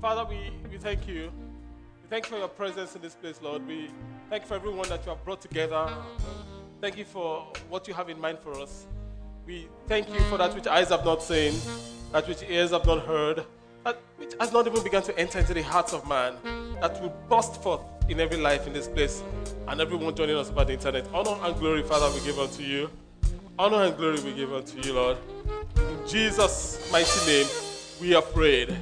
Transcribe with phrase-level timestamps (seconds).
[0.00, 1.32] Father, we, we thank you.
[2.02, 3.66] We thank you for your presence in this place, Lord.
[3.66, 3.90] We
[4.30, 5.92] thank you for everyone that you have brought together.
[6.80, 8.86] Thank you for what you have in mind for us.
[9.44, 11.52] We thank you for that which eyes have not seen,
[12.12, 13.44] that which ears have not heard,
[13.84, 16.34] that which has not even begun to enter into the hearts of man,
[16.80, 19.24] that will burst forth in every life in this place
[19.66, 21.08] and everyone joining us by the internet.
[21.12, 22.88] Honor and glory, Father, we give unto you.
[23.58, 25.18] Honor and glory we give unto you, Lord.
[25.76, 27.46] In Jesus' mighty name,
[28.00, 28.76] we are prayed.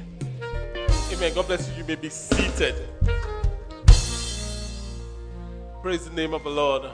[1.17, 1.33] Amen.
[1.33, 1.77] God bless you.
[1.77, 2.75] You may be seated.
[5.81, 6.91] Praise the name of the Lord.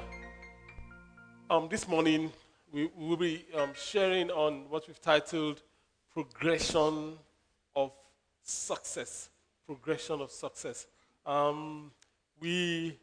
[1.50, 2.32] Um, this morning,
[2.72, 5.62] we will be um, sharing on what we've titled
[6.14, 7.18] Progression
[7.76, 7.92] of
[8.42, 9.28] Success.
[9.66, 10.88] Progression of Success.
[11.26, 11.92] Um,
[12.40, 12.98] we,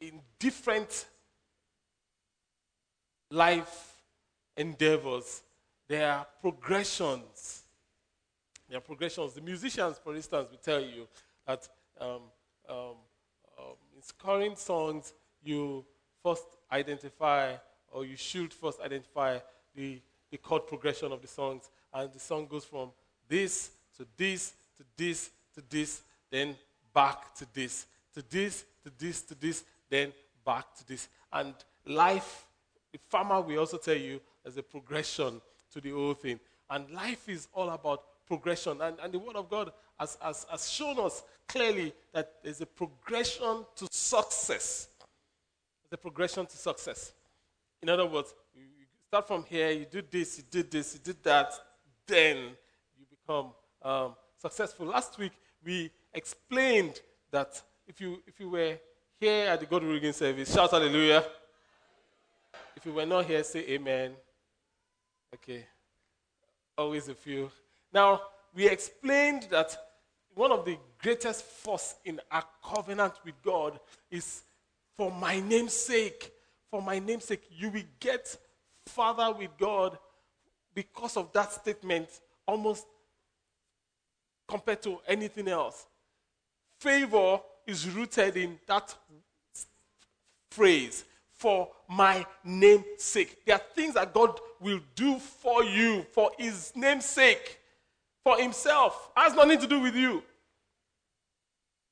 [0.00, 1.06] in different
[3.32, 3.96] life
[4.56, 5.42] endeavors,
[5.88, 7.57] there are progressions.
[8.68, 9.34] There progressions.
[9.34, 11.08] The musicians, for instance, will tell you
[11.46, 11.66] that
[12.00, 12.22] um,
[12.68, 12.76] um,
[13.58, 15.84] um, in scoring songs, you
[16.22, 17.54] first identify,
[17.92, 19.38] or you should first identify
[19.74, 22.90] the, the chord progression of the songs, and the song goes from
[23.28, 26.54] this to this to this to this, then
[26.94, 30.12] back to this, to this, to this, to this, then
[30.44, 31.08] back to this.
[31.32, 31.54] And
[31.86, 32.46] life,
[32.92, 35.40] the farmer will also tell you there's a progression
[35.72, 36.38] to the whole thing.
[36.70, 38.80] And life is all about progression.
[38.80, 42.66] And, and the Word of God has, has, has shown us clearly that there's a
[42.66, 44.88] progression to success.
[45.82, 47.12] There's a progression to success.
[47.82, 48.62] In other words, you
[49.06, 51.52] start from here, you do this, you did this, you did that,
[52.06, 52.36] then
[52.98, 54.86] you become um, successful.
[54.86, 55.32] Last week,
[55.64, 58.78] we explained that if you, if you were
[59.18, 61.24] here at the God Rigging service, shout hallelujah.
[62.76, 64.12] If you were not here, say amen.
[65.34, 65.66] Okay.
[66.76, 67.50] Always a few.
[67.92, 68.22] Now,
[68.54, 69.76] we explained that
[70.34, 73.78] one of the greatest force in our covenant with God
[74.10, 74.42] is
[74.96, 76.32] for my name's sake.
[76.70, 78.36] For my name's sake, you will get
[78.86, 79.98] further with God
[80.74, 82.08] because of that statement
[82.46, 82.86] almost
[84.46, 85.86] compared to anything else.
[86.78, 88.94] Favor is rooted in that
[90.50, 93.44] phrase for my name's sake.
[93.46, 97.57] There are things that God will do for you for his name's sake,
[98.28, 99.10] for himself.
[99.16, 100.22] Has nothing to do with you.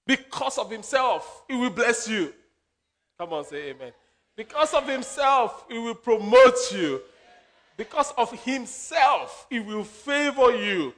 [0.06, 2.32] Because of himself, he will bless you.
[3.18, 3.92] Come on, say amen.
[4.36, 7.00] Because of himself, he will promote you.
[7.78, 10.94] Because of himself, he will favor you.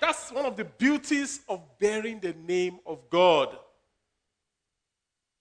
[0.00, 3.56] That's one of the beauties of bearing the name of God.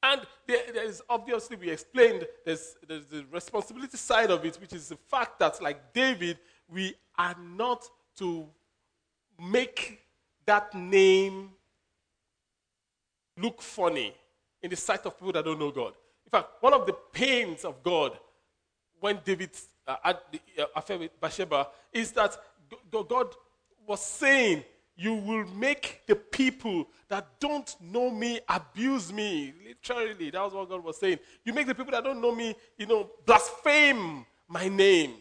[0.01, 4.73] And there, there is obviously, we explained, there's, there's the responsibility side of it, which
[4.73, 7.85] is the fact that, like David, we are not
[8.17, 8.47] to
[9.41, 9.99] make
[10.45, 11.49] that name
[13.37, 14.13] look funny
[14.61, 15.93] in the sight of people that don't know God.
[16.25, 18.17] In fact, one of the pains of God
[18.99, 19.49] when David
[19.87, 22.37] uh, had the uh, affair with Bathsheba is that
[22.91, 23.35] God
[23.87, 24.63] was saying,
[24.95, 29.53] You will make the people that don't know me abuse me.
[29.67, 31.19] Literally, that was what God was saying.
[31.43, 35.13] You make the people that don't know me, you know, blaspheme my name.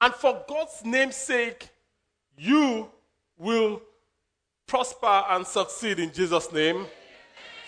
[0.00, 1.68] And for God's name's sake,
[2.36, 2.88] you
[3.36, 3.82] will
[4.66, 6.86] prosper and succeed in Jesus' name.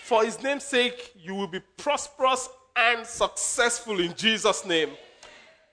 [0.03, 4.91] For his name's sake, you will be prosperous and successful in Jesus' name.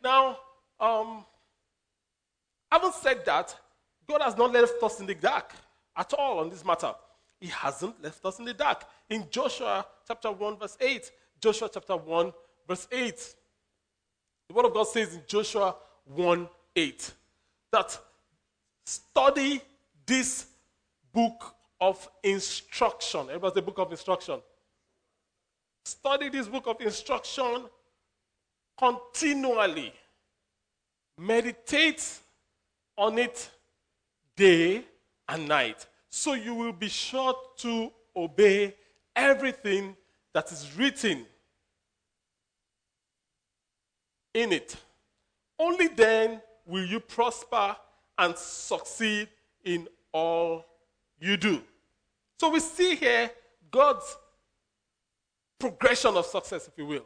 [0.03, 0.39] Now,
[0.81, 1.25] um,
[2.71, 3.57] Having said that,
[4.09, 5.53] God has not left us in the dark
[5.97, 6.93] at all on this matter.
[7.41, 8.85] He hasn't left us in the dark.
[9.09, 11.11] In Joshua chapter 1, verse 8,
[11.41, 12.33] Joshua chapter 1,
[12.67, 13.35] verse 8,
[14.49, 15.75] the word of God says in Joshua
[16.15, 17.13] 1 8
[17.73, 17.99] that
[18.85, 19.61] study
[20.07, 20.47] this
[21.13, 23.21] book of instruction.
[23.29, 24.41] Everybody's the book of instruction.
[25.85, 27.65] Study this book of instruction
[28.79, 29.93] continually.
[31.19, 32.21] Meditate
[32.97, 33.51] on it
[34.37, 34.85] day
[35.29, 35.87] and night.
[36.09, 38.75] So you will be sure to obey
[39.15, 39.97] everything
[40.33, 41.27] that is written
[44.35, 44.77] in it.
[45.59, 47.77] Only then will you prosper
[48.17, 49.29] and succeed
[49.65, 50.65] in all
[51.21, 51.63] you do.
[52.39, 53.31] So we see here
[53.71, 54.17] God's
[55.59, 57.05] progression of success, if you will.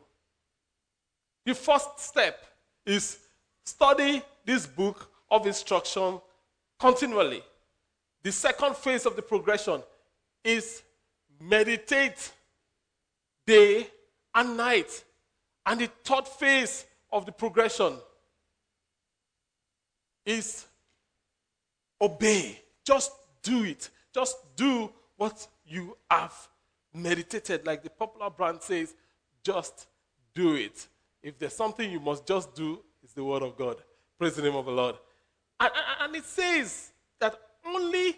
[1.45, 2.45] The first step
[2.85, 3.19] is
[3.65, 6.21] study this book of instruction
[6.79, 7.43] continually.
[8.23, 9.83] The second phase of the progression
[10.45, 10.83] is
[11.41, 12.33] meditate
[13.47, 13.89] day
[14.35, 15.05] and night.
[15.65, 17.95] And the third phase of the progression
[20.25, 20.67] is
[22.01, 22.59] obey.
[22.85, 23.91] Just do it.
[24.15, 26.35] Just do what you have
[26.93, 27.67] meditated.
[27.67, 28.95] Like the popular brand says,
[29.43, 29.87] just
[30.35, 30.87] do it.
[31.23, 33.77] If there's something you must just do, it's the word of God.
[34.19, 34.97] Praise the name of the Lord.
[35.61, 35.71] And,
[36.01, 36.91] and it says
[37.21, 38.17] that only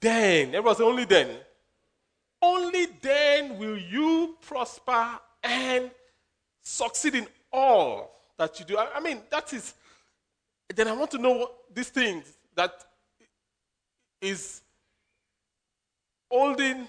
[0.00, 1.36] then, everyone say only then,
[2.42, 5.90] only then will you prosper and
[6.62, 8.76] succeed in all that you do.
[8.76, 9.74] I, I mean, that is,
[10.76, 12.24] then I want to know these things
[12.54, 12.72] that
[14.20, 14.62] is
[16.30, 16.86] holding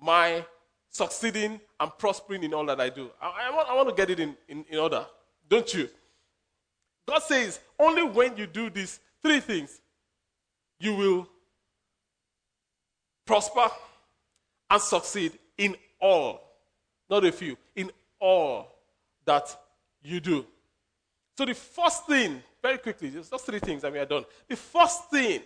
[0.00, 0.44] my
[0.90, 3.10] succeeding and prospering in all that I do.
[3.20, 5.04] I, I, want, I want to get it in, in, in order,
[5.48, 5.88] don't you?
[7.06, 9.80] God says, only when you do these three things,
[10.80, 11.28] you will
[13.26, 13.68] prosper
[14.70, 16.40] and succeed in all,
[17.10, 17.90] not a few, in
[18.20, 18.74] all
[19.24, 19.56] that
[20.02, 20.46] you do.
[21.36, 24.24] So, the first thing, very quickly, just, three things and we are done.
[24.48, 25.42] The first thing,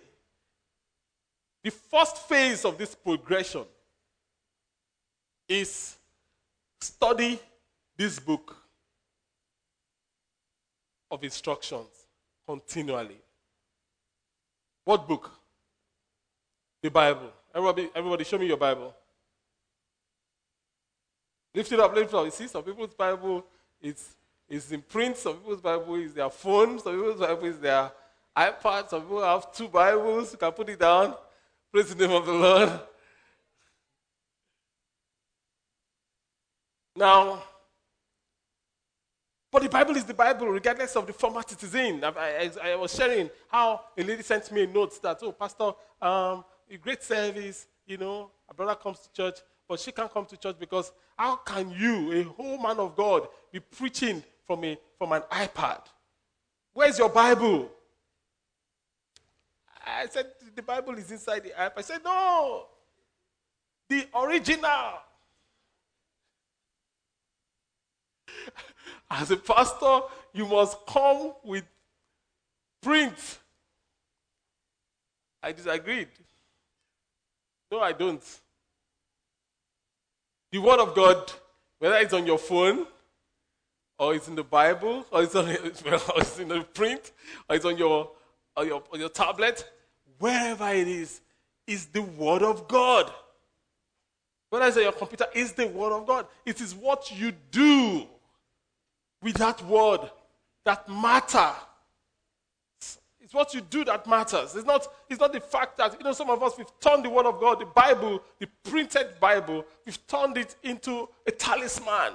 [1.62, 3.64] the first phase of this progression
[5.48, 5.96] is
[6.80, 7.38] study
[7.96, 8.56] this book
[11.10, 11.88] of instructions
[12.46, 13.18] continually.
[14.84, 15.30] What book?
[16.82, 17.30] The Bible.
[17.54, 18.94] Everybody, everybody show me your Bible.
[21.54, 22.24] Lift it up, lift it up.
[22.24, 23.44] You see, some people's Bible
[23.80, 24.16] is,
[24.52, 27.90] is in print, some people's Bible is their phone, some people's Bible is their
[28.36, 30.32] iPad, some people have two Bibles.
[30.32, 31.14] You can put it down.
[31.72, 32.70] Praise the name of the Lord.
[36.94, 37.42] Now,
[39.50, 42.04] but the Bible is the Bible, regardless of the format it is in.
[42.04, 45.72] I, I, I was sharing how a lady sent me a note that, oh, Pastor,
[46.02, 50.26] um, a great service, you know, a brother comes to church, but she can't come
[50.26, 54.22] to church because how can you, a whole man of God, be preaching
[54.52, 55.80] from, a, from an iPad?
[56.74, 57.70] Where's your Bible?
[59.86, 61.72] I said, the Bible is inside the iPad.
[61.78, 62.66] I said, no,
[63.88, 64.98] the original.
[69.10, 70.00] As a pastor,
[70.34, 71.64] you must come with
[72.82, 73.38] print.
[75.42, 76.08] I disagreed.
[77.70, 78.22] No, I don't.
[80.50, 81.32] The Word of God,
[81.78, 82.86] whether it's on your phone,
[84.02, 85.54] or it's in the Bible, or it's, on, or
[86.16, 87.12] it's in the print,
[87.48, 88.10] or it's on your,
[88.56, 89.64] on your, on your tablet,
[90.18, 91.20] wherever it is,
[91.68, 93.12] is the Word of God.
[94.50, 96.26] Whether it's on your computer, is the Word of God.
[96.44, 98.02] It is what you do
[99.22, 100.00] with that Word
[100.64, 101.52] that matter.
[103.20, 104.56] It's what you do that matters.
[104.56, 107.10] It's not, it's not the fact that, you know, some of us, we've turned the
[107.10, 112.14] Word of God, the Bible, the printed Bible, we've turned it into a talisman.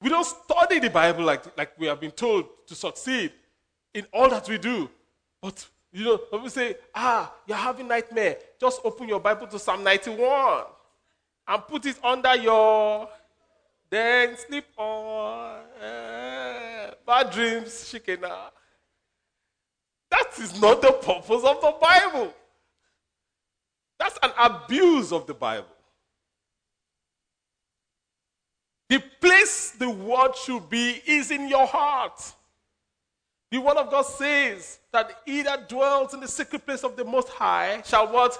[0.00, 3.32] We don't study the Bible like, like we have been told to succeed
[3.94, 4.88] in all that we do.
[5.40, 8.38] But, you know, people say, ah, you're having nightmare.
[8.60, 10.64] Just open your Bible to Psalm 91
[11.48, 13.08] and put it under your,
[13.90, 15.62] then sleep on.
[15.82, 18.50] Uh, bad dreams, shikena.
[20.10, 22.32] That is not the purpose of the Bible.
[23.98, 25.66] That's an abuse of the Bible.
[28.88, 32.32] The place the word should be is in your heart.
[33.50, 37.04] The word of God says that he that dwells in the secret place of the
[37.04, 38.38] Most High shall what?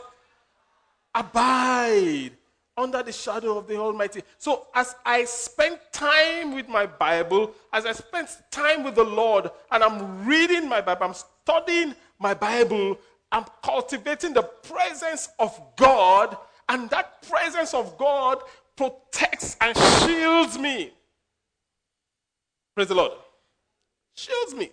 [1.15, 2.33] Abide
[2.77, 4.23] under the shadow of the Almighty.
[4.39, 9.51] So, as I spend time with my Bible, as I spend time with the Lord,
[9.73, 12.99] and I'm reading my Bible, I'm studying my Bible,
[13.33, 16.37] I'm cultivating the presence of God,
[16.69, 18.43] and that presence of God
[18.79, 20.93] protects and shields me.
[22.75, 23.13] Praise the Lord.
[24.15, 24.71] Shields me.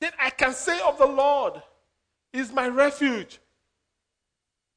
[0.00, 1.62] Then I can say of the Lord,
[2.32, 3.38] is my refuge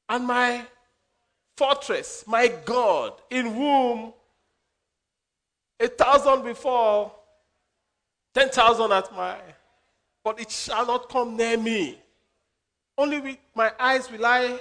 [0.08, 0.66] and my
[1.58, 4.14] fortress, my God, in whom
[5.80, 7.12] a thousand before,
[8.34, 9.36] ten thousand at my,
[10.24, 12.00] but it shall not come near me.
[12.98, 14.60] Only with my eyes will I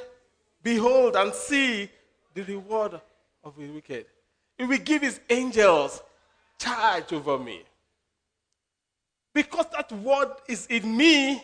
[0.62, 1.90] behold and see
[2.36, 3.00] the reward
[3.42, 4.04] of the wicked.
[4.58, 6.02] He will give his angels
[6.58, 7.62] charge over me.
[9.32, 11.42] Because that word is in me,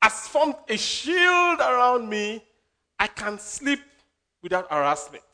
[0.00, 2.42] has formed a shield around me,
[2.98, 3.80] I can sleep
[4.40, 5.24] without harassment.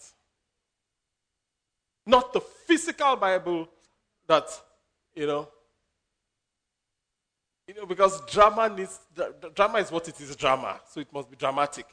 [2.06, 3.68] Not the physical Bible
[4.26, 4.48] that,
[5.14, 5.48] you know,
[7.66, 9.00] you know, because drama needs
[9.54, 11.86] drama is what it is drama, so it must be dramatic.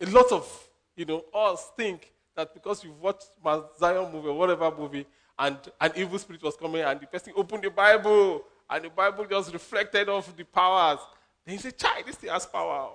[0.00, 4.38] A lot of you know us think that because you've watched Mount Zion movie or
[4.38, 5.06] whatever movie,
[5.38, 9.26] and an evil spirit was coming, and the person opened the Bible and the Bible
[9.26, 10.98] just reflected off the powers.
[11.44, 12.90] Then you say, Child, this thing has power.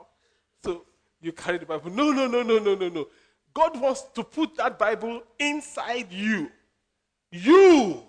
[0.63, 0.85] So
[1.21, 1.91] you carry the Bible.
[1.91, 3.07] No, no, no, no, no, no, no.
[3.53, 6.51] God wants to put that Bible inside you.
[7.31, 8.01] You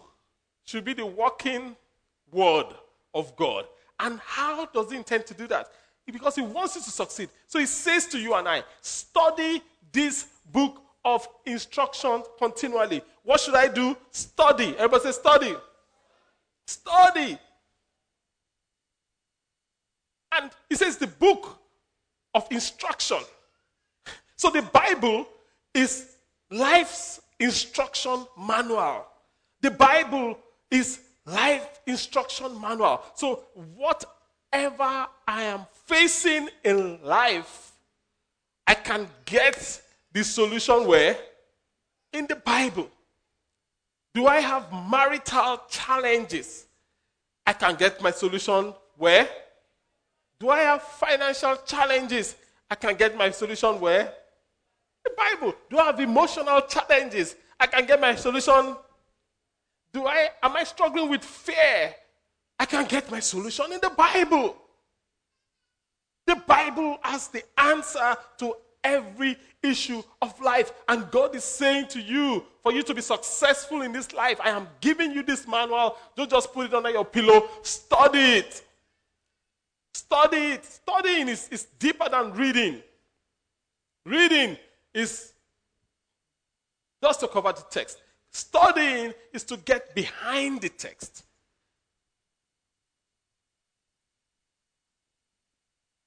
[0.65, 1.77] should be the walking
[2.31, 2.67] word
[3.15, 3.67] of God.
[4.01, 5.69] And how does he intend to do that?
[6.07, 7.29] Because he wants you to succeed.
[7.47, 10.81] So he says to you and I, study this book
[11.15, 13.01] of instruction continually.
[13.25, 13.97] What should I do?
[14.11, 14.75] Study.
[14.77, 15.55] Everybody say study.
[16.67, 17.39] Study.
[20.33, 21.59] And he says the book
[22.35, 23.19] of instruction.
[24.37, 25.27] So the Bible
[25.73, 26.17] is
[26.51, 29.07] life's instruction manual.
[29.63, 30.39] The Bible
[30.71, 33.03] is life instruction manual.
[33.15, 37.73] So whatever I am facing in life,
[38.67, 39.81] I can get
[40.13, 41.17] the solution where?
[42.13, 42.89] In the Bible.
[44.15, 46.67] Do I have marital challenges?
[47.47, 49.29] I can get my solution where?
[50.41, 52.37] Do I have financial challenges?
[52.71, 54.13] I can get my solution where?
[55.05, 55.55] The Bible.
[55.71, 57.37] Do I have emotional challenges?
[57.59, 58.77] I can get my solution.
[59.93, 61.95] Do I am I struggling with fear?
[62.59, 64.57] I can get my solution in the Bible.
[66.27, 68.55] The Bible has the answer to
[68.85, 70.73] every issue of life.
[70.89, 74.51] And God is saying to you, for you to be successful in this life, I
[74.51, 75.97] am giving you this manual.
[76.17, 77.49] Don't just put it under your pillow.
[77.63, 78.65] Study it.
[79.95, 80.65] Study it.
[80.65, 82.83] Studying is, is deeper than reading.
[84.05, 84.57] Reading
[84.95, 85.33] is
[87.03, 88.01] just to cover the text.
[88.31, 91.25] Studying is to get behind the text.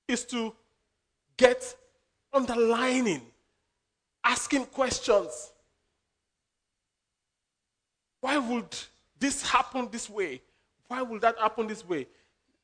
[0.07, 0.53] Is to
[1.37, 1.75] get
[2.33, 3.21] underlining,
[4.23, 5.51] asking questions.
[8.21, 8.75] Why would
[9.19, 10.41] this happen this way?
[10.87, 12.07] Why would that happen this way?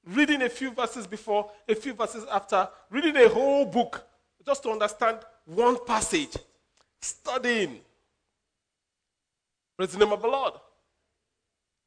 [0.06, 4.06] Reading a few verses before, a few verses after, reading a whole book
[4.46, 6.36] just to understand one passage,
[7.02, 7.80] studying.
[9.76, 10.54] Praise the name of the Lord.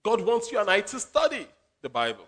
[0.02, 1.46] God wants you and I to study
[1.82, 2.24] the Bible.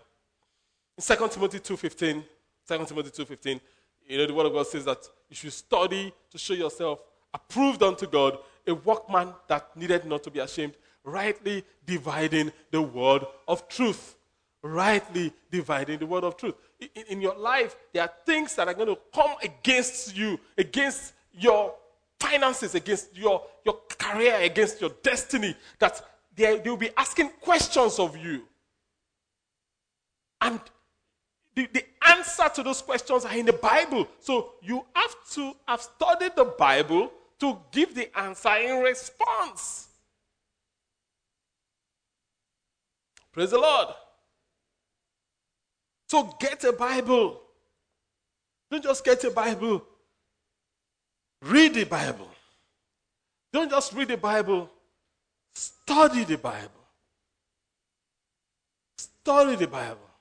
[0.97, 2.23] In 2 Timothy 2.15,
[2.69, 3.61] 2 Timothy 2.15,
[4.09, 7.01] you know, the Word of God says that you should study to show yourself
[7.35, 13.25] approved unto God, a workman that needed not to be ashamed, rightly dividing the word
[13.49, 14.17] of truth.
[14.65, 16.55] Rightly dividing the word of truth.
[16.81, 21.15] In, in, your life, there are things that are going to come against you, against
[21.33, 21.75] your
[22.21, 26.01] finances, against your, your career, against your destiny, that
[26.37, 28.43] they, they will be asking questions of you.
[30.41, 30.61] And
[31.55, 34.09] the, the answer to those questions are in the Bible.
[34.21, 39.89] So you have to have studied the Bible to give the answer in response.
[43.33, 43.89] Praise the Lord.
[46.09, 47.41] So get a Bible.
[48.71, 49.83] Don't just get a Bible.
[51.43, 52.29] Read the Bible.
[53.53, 54.71] Don't just read the Bible.
[55.55, 56.71] Study the Bible.
[58.97, 60.12] Study the Bible.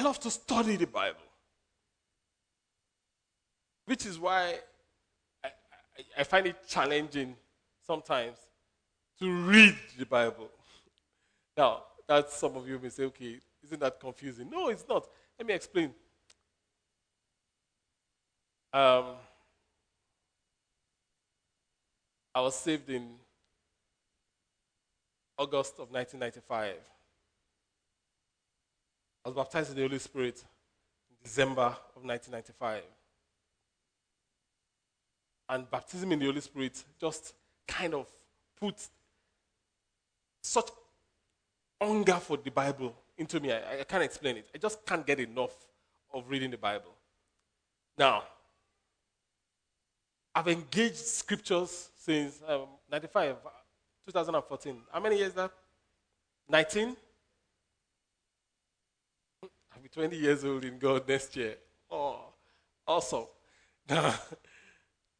[0.00, 1.28] I love to study the Bible.
[3.84, 4.54] Which is why
[5.44, 7.36] I, I, I find it challenging
[7.86, 8.38] sometimes
[9.18, 10.48] to read the Bible.
[11.54, 14.48] Now, that some of you may say, okay, isn't that confusing?
[14.48, 15.06] No, it's not.
[15.38, 15.92] Let me explain.
[18.72, 19.04] Um,
[22.34, 23.06] I was saved in
[25.36, 26.76] August of 1995.
[29.30, 30.42] Was baptized in the Holy Spirit
[31.08, 31.62] in December
[31.94, 32.82] of 1995.
[35.48, 37.34] And baptism in the Holy Spirit just
[37.68, 38.08] kind of
[38.58, 38.74] put
[40.42, 40.68] such
[41.80, 43.52] hunger for the Bible into me.
[43.52, 44.48] I, I can't explain it.
[44.52, 45.54] I just can't get enough
[46.12, 46.92] of reading the Bible.
[47.96, 48.24] Now,
[50.34, 53.36] I've engaged scriptures since um, 95,
[54.06, 54.76] 2014.
[54.90, 55.52] How many years that?
[56.48, 56.96] 19?
[59.96, 61.56] I'll be 20 years old in God next year.
[61.90, 62.20] Oh,
[62.86, 63.26] awesome.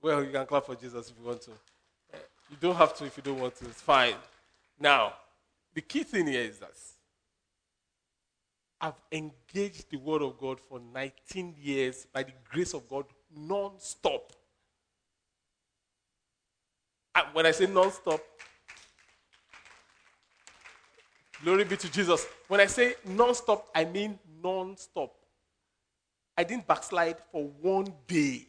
[0.02, 1.50] Well, you can clap for Jesus if you want to.
[2.50, 3.66] You don't have to if you don't want to.
[3.66, 4.14] It's fine.
[4.78, 5.12] Now,
[5.74, 6.94] the key thing here is this.
[8.80, 13.04] I've engaged the Word of God for 19 years by the grace of God
[13.36, 14.32] non stop.
[17.34, 18.20] When I say non stop,
[21.44, 22.26] glory be to Jesus.
[22.48, 25.14] When I say non stop, I mean non stop.
[26.36, 28.46] I didn't backslide for one day.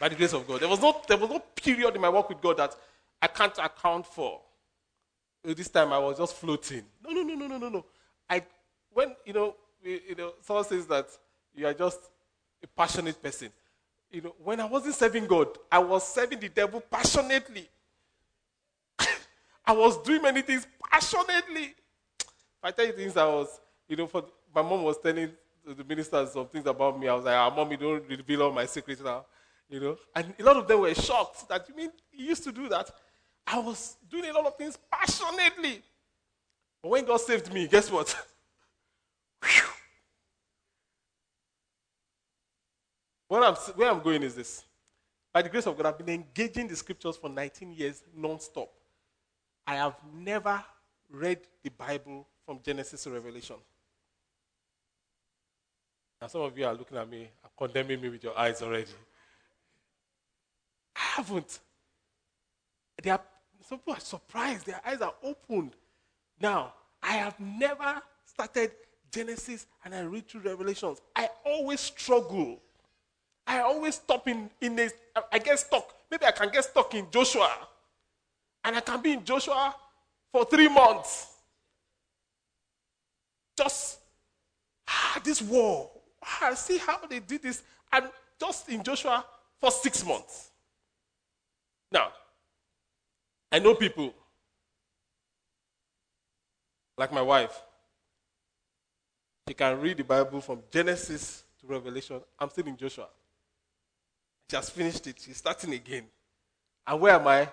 [0.00, 0.60] By the grace of God.
[0.60, 2.74] There was no, there was no period in my walk with God that
[3.20, 4.40] I can't account for.
[5.44, 6.84] Oh, this time I was just floating.
[7.04, 7.84] No, no, no, no, no, no, no.
[8.28, 8.42] I
[8.92, 11.06] when you know, you know, someone says that
[11.54, 12.00] you are just
[12.62, 13.50] a passionate person.
[14.10, 17.68] You know, when I wasn't serving God, I was serving the devil passionately.
[19.64, 21.74] I was doing many things passionately.
[22.62, 25.30] I tell you things I was, you know, for my mom was telling
[25.64, 27.08] the ministers some things about me.
[27.08, 29.24] I was like, ah, mommy, don't reveal all my secrets now.
[29.68, 29.96] You know?
[30.14, 32.90] And a lot of them were shocked that you mean he used to do that.
[33.46, 35.82] I was doing a lot of things passionately.
[36.82, 38.14] But when God saved me, guess what?
[43.28, 44.64] where I'm, where I'm going is this.
[45.32, 48.68] By the grace of God, I've been engaging the scriptures for 19 years non-stop.
[49.66, 50.62] I have never
[51.10, 53.56] read the Bible from Genesis to Revelation.
[56.20, 58.90] Now, some of you are looking at me condemning me with your eyes already.
[60.96, 61.60] I haven't.
[63.02, 63.20] They are,
[63.68, 64.66] some people are surprised.
[64.66, 65.72] Their eyes are opened.
[66.40, 68.72] Now, I have never started
[69.12, 71.00] Genesis and I read through Revelations.
[71.14, 72.60] I always struggle.
[73.46, 74.88] I always stop in, in a,
[75.30, 75.94] I get stuck.
[76.10, 77.50] Maybe I can get stuck in Joshua.
[78.64, 79.74] And I can be in Joshua
[80.30, 81.26] for three months.
[83.56, 83.98] Just,
[84.88, 85.90] ah, this war.
[86.24, 87.62] Ah, see how they did this.
[87.92, 88.08] I'm
[88.40, 89.24] just in Joshua
[89.60, 90.50] for six months.
[91.90, 92.08] Now,
[93.50, 94.14] I know people
[96.96, 97.60] like my wife.
[99.48, 102.20] She can read the Bible from Genesis to Revelation.
[102.38, 103.08] I'm still in Joshua.
[104.50, 105.16] Has finished it.
[105.18, 106.04] She's starting again.
[106.86, 107.48] And where am I?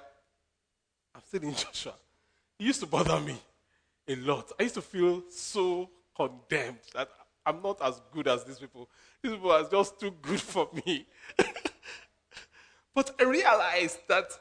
[1.20, 1.94] I'm still in Joshua.
[2.58, 3.36] It used to bother me
[4.08, 4.52] a lot.
[4.58, 7.10] I used to feel so condemned that
[7.46, 8.90] I'm not as good as these people.
[9.22, 11.06] These people are just too good for me.
[12.96, 14.32] but I realized that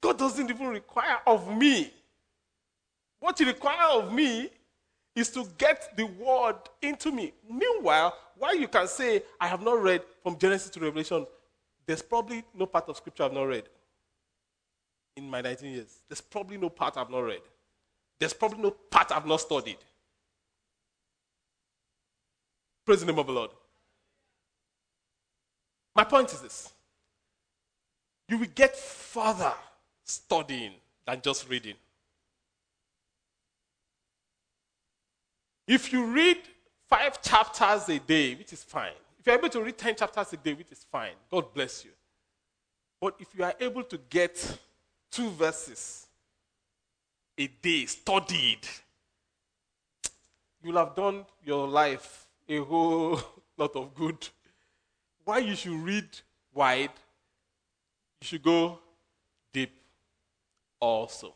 [0.00, 1.92] God doesn't even require of me.
[3.18, 4.50] What He requires of me
[5.16, 7.32] is to get the word into me.
[7.50, 11.26] Meanwhile, while you can say, I have not read from Genesis to Revelation,
[11.84, 13.64] there's probably no part of scripture I've not read
[15.16, 15.98] in my 19 years.
[16.08, 17.40] There's probably no part I've not read.
[18.18, 19.78] There's probably no part I've not studied.
[22.84, 23.50] Praise the name of the Lord.
[25.94, 26.72] My point is this
[28.28, 29.52] you will get further
[30.04, 30.72] studying
[31.06, 31.74] than just reading.
[35.66, 36.38] If you read
[36.88, 40.36] five chapters a day, which is fine, if you're able to read 10 chapters a
[40.36, 41.90] day, which is fine, God bless you.
[43.00, 44.58] But if you are able to get
[45.16, 46.06] two verses
[47.38, 48.60] a day studied,
[50.62, 53.18] you'll have done your life a whole
[53.56, 54.28] lot of good.
[55.24, 56.06] Why you should read
[56.52, 56.90] wide,
[58.20, 58.78] you should go
[59.54, 59.72] deep
[60.78, 61.34] also.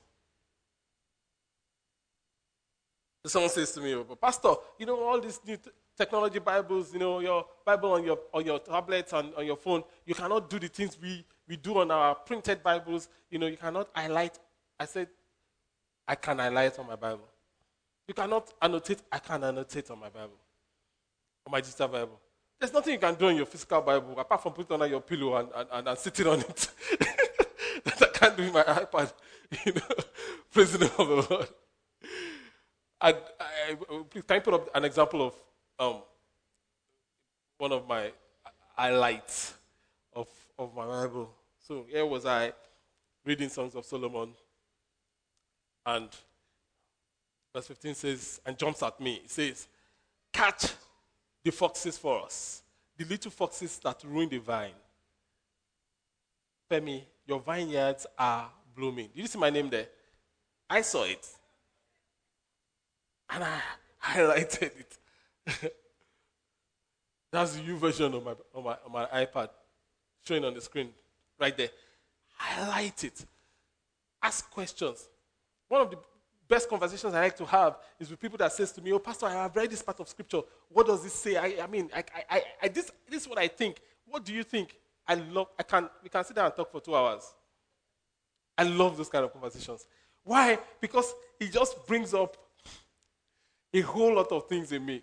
[3.25, 5.57] Someone says to me, oh, Pastor, you know, all these new
[5.97, 9.83] technology Bibles, you know, your Bible on your, on your tablet and on your phone,
[10.05, 13.09] you cannot do the things we, we do on our printed Bibles.
[13.29, 14.39] You know, you cannot highlight.
[14.79, 15.09] I said,
[16.07, 17.27] I can highlight on my Bible.
[18.07, 19.03] You cannot annotate.
[19.11, 20.39] I can annotate on my Bible,
[21.45, 22.21] on my digital Bible.
[22.59, 25.01] There's nothing you can do on your physical Bible apart from putting it on your
[25.01, 26.69] pillow and, and, and, and sitting on it.
[27.85, 29.13] that I can't do in my iPad.
[29.67, 29.81] You know,
[30.55, 31.49] name of the Lord.
[33.01, 33.75] And I,
[34.09, 35.35] please, can you put up an example of
[35.81, 36.03] um,
[37.59, 38.13] one of my
[38.77, 39.55] highlights
[40.13, 41.35] of, of my Bible?
[41.71, 42.53] So here was I
[43.25, 44.31] reading Songs of Solomon,
[45.87, 46.09] and
[47.55, 49.21] verse 15 says, and jumps at me.
[49.23, 49.69] It says,
[50.33, 50.73] Catch
[51.45, 52.65] the foxes for us,
[52.97, 54.73] the little foxes that ruin the vine.
[56.69, 59.11] Femi, your vineyards are blooming.
[59.15, 59.87] Did you see my name there?
[60.69, 61.25] I saw it.
[63.29, 63.61] And I
[64.03, 64.99] highlighted it.
[67.31, 69.51] That's the YouVersion of my, of my, of my iPad
[70.25, 70.89] showing on the screen
[71.41, 71.71] right there.
[72.37, 73.25] Highlight it.
[74.23, 75.09] Ask questions.
[75.69, 75.99] One of the
[76.49, 79.27] best conversations I like to have is with people that says to me, "Oh, Pastor,
[79.27, 80.41] I have read this part of Scripture.
[80.69, 81.37] What does this say?
[81.37, 83.81] I, I mean, I, I, I, this, this is what I think.
[84.07, 84.77] What do you think?
[85.07, 85.49] I love.
[85.59, 85.89] I can.
[86.03, 87.33] We can sit down and talk for two hours.
[88.59, 89.87] I love those kind of conversations.
[90.23, 90.59] Why?
[90.81, 92.37] Because it just brings up
[93.73, 95.03] a whole lot of things in me.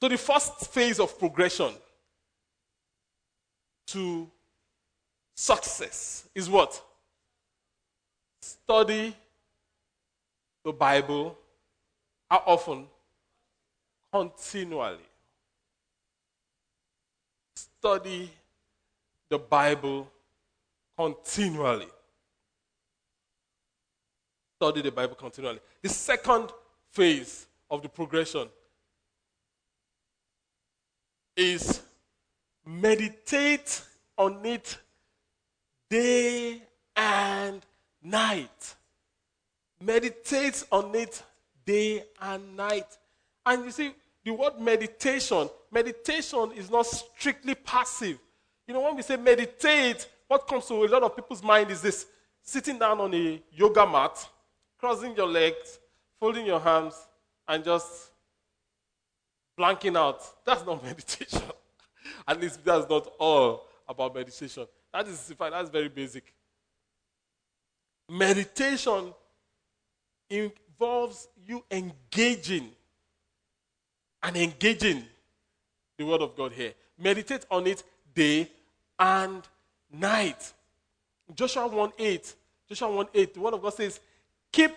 [0.00, 1.72] So the first phase of progression
[3.92, 4.28] to
[5.34, 6.82] success is what?
[8.42, 9.14] Study
[10.64, 11.36] the Bible.
[12.30, 12.86] How often?
[14.12, 14.98] Continually.
[17.80, 18.30] study
[19.30, 20.10] the Bible
[20.98, 21.86] continually.
[24.58, 25.60] Study the Bible continually.
[25.82, 26.50] The second
[26.92, 28.48] phase of the progression
[31.36, 31.80] is
[32.78, 33.82] meditate
[34.16, 34.78] on it
[35.88, 36.62] day
[36.96, 37.60] and
[38.02, 38.74] night.
[39.82, 41.22] Meditate on it
[41.66, 42.86] day and night.
[43.44, 43.90] And you see,
[44.24, 48.18] the word meditation, meditation is not strictly passive.
[48.68, 51.80] You know, when we say meditate, what comes to a lot of people's mind is
[51.80, 52.06] this
[52.42, 54.28] sitting down on a yoga mat,
[54.78, 55.78] crossing your legs,
[56.20, 56.94] folding your hands,
[57.48, 58.10] and just
[59.58, 60.22] blanking out.
[60.44, 61.42] That's not meditation.
[62.26, 64.66] At least that's not all about meditation.
[64.92, 65.52] That is fine.
[65.52, 66.32] that's very basic.
[68.08, 69.14] Meditation
[70.28, 72.70] involves you engaging
[74.22, 75.04] and engaging
[75.96, 76.72] the word of God here.
[76.98, 77.82] Meditate on it
[78.14, 78.50] day
[78.98, 79.42] and
[79.92, 80.52] night.
[81.34, 82.34] Joshua 1 8.
[82.68, 83.34] Joshua 1 8.
[83.34, 84.00] The word of God says,
[84.52, 84.72] Keep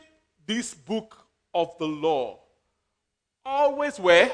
[0.45, 1.17] this book
[1.53, 2.39] of the law
[3.45, 4.31] always where?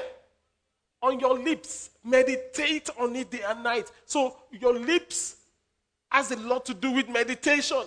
[1.01, 1.91] On your lips.
[2.03, 3.91] Meditate on it day and night.
[4.05, 5.38] So your lips
[6.09, 7.83] has a lot to do with meditation.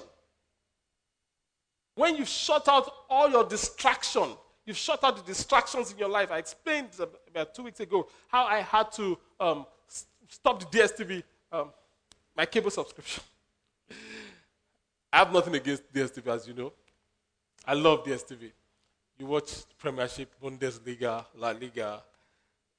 [1.94, 4.30] When you shut out all your distraction,
[4.64, 6.30] you've shut out the distractions in your life.
[6.30, 6.88] I explained
[7.28, 9.66] about two weeks ago how I had to um,
[10.28, 11.70] stop the DSTV, um,
[12.36, 13.22] my cable subscription.
[15.12, 16.72] I have nothing against DSTV, as you know.
[17.66, 18.50] I love DSTV.
[19.18, 22.02] You watch Premiership, Bundesliga, La Liga,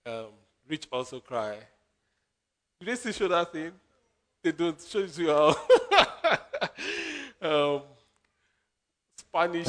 [0.06, 0.28] um,
[0.68, 1.58] Rich Also Cry.
[2.80, 3.72] Do they still show that thing?
[4.44, 5.56] They don't show you all.
[7.42, 7.82] um,
[9.18, 9.68] Spanish.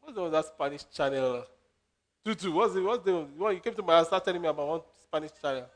[0.00, 1.44] What's the that Spanish channel?
[2.24, 4.66] Tutu, what's the what's the one you came to my house start telling me about
[4.66, 5.66] one Spanish channel?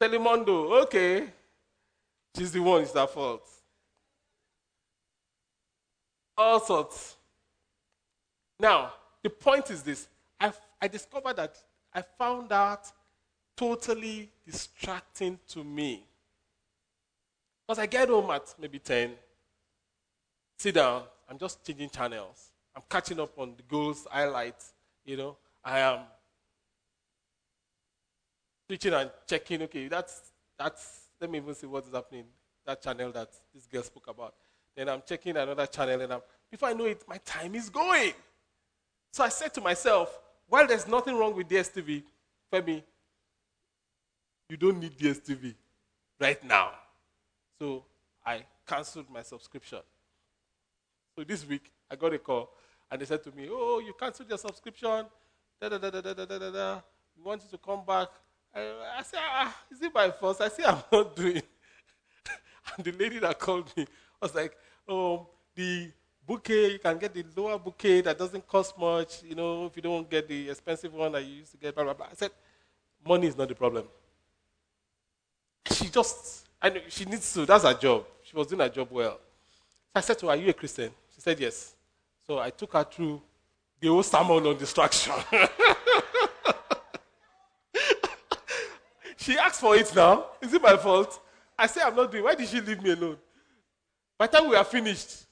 [0.00, 1.28] Telemundo, okay.
[2.36, 3.46] She's the one, it's her fault.
[6.36, 7.16] All sorts.
[8.58, 11.56] Now, the point is this I've, I discovered that
[11.92, 12.90] I found that
[13.56, 16.04] totally distracting to me.
[17.66, 19.12] Because I get home at maybe 10,
[20.58, 22.50] sit down, I'm just changing channels.
[22.74, 24.72] I'm catching up on the goals, highlights,
[25.04, 25.36] you know.
[25.64, 26.00] I am
[28.66, 32.24] switching and checking, okay, that's, that's, let me even see what is happening,
[32.64, 34.34] that channel that this girl spoke about.
[34.76, 38.12] Then I'm checking another channel, and I'm, before I know it, my time is going.
[39.12, 40.18] So I said to myself,
[40.50, 42.02] while there's nothing wrong with DSTV,
[42.52, 42.82] Femi,
[44.48, 45.54] you don't need DSTV
[46.20, 46.72] right now.
[47.60, 47.84] So
[48.26, 49.78] I canceled my subscription.
[51.16, 52.50] So this week, I got a call
[52.90, 55.06] and they said to me, Oh, you canceled your subscription.
[55.60, 56.80] Da, da, da, da, da, da, da, da.
[57.16, 58.08] We want you to come back.
[58.52, 58.60] I,
[58.98, 60.40] I said, ah, Is it by force?
[60.40, 61.42] I said, I'm not doing.
[62.76, 63.86] and the lady that called me
[64.20, 64.56] was like,
[64.88, 65.92] Oh, the
[66.30, 69.82] bouquet, you can get the lower bouquet that doesn't cost much, you know, if you
[69.82, 72.06] don't get the expensive one that you used to get, blah, blah, blah.
[72.06, 72.30] I said,
[73.04, 73.84] Money is not the problem.
[75.72, 78.04] She just, I know, she needs to, that's her job.
[78.22, 79.18] She was doing her job well.
[79.92, 80.92] I said to her, Are you a Christian?
[81.12, 81.74] She said, Yes.
[82.26, 83.20] So I took her through
[83.80, 85.14] the whole sermon on distraction.
[89.16, 90.26] she asked for it now.
[90.40, 91.20] Is it my fault?
[91.58, 93.16] I said, I'm not doing Why did she leave me alone?
[94.16, 95.26] By the time we are finished,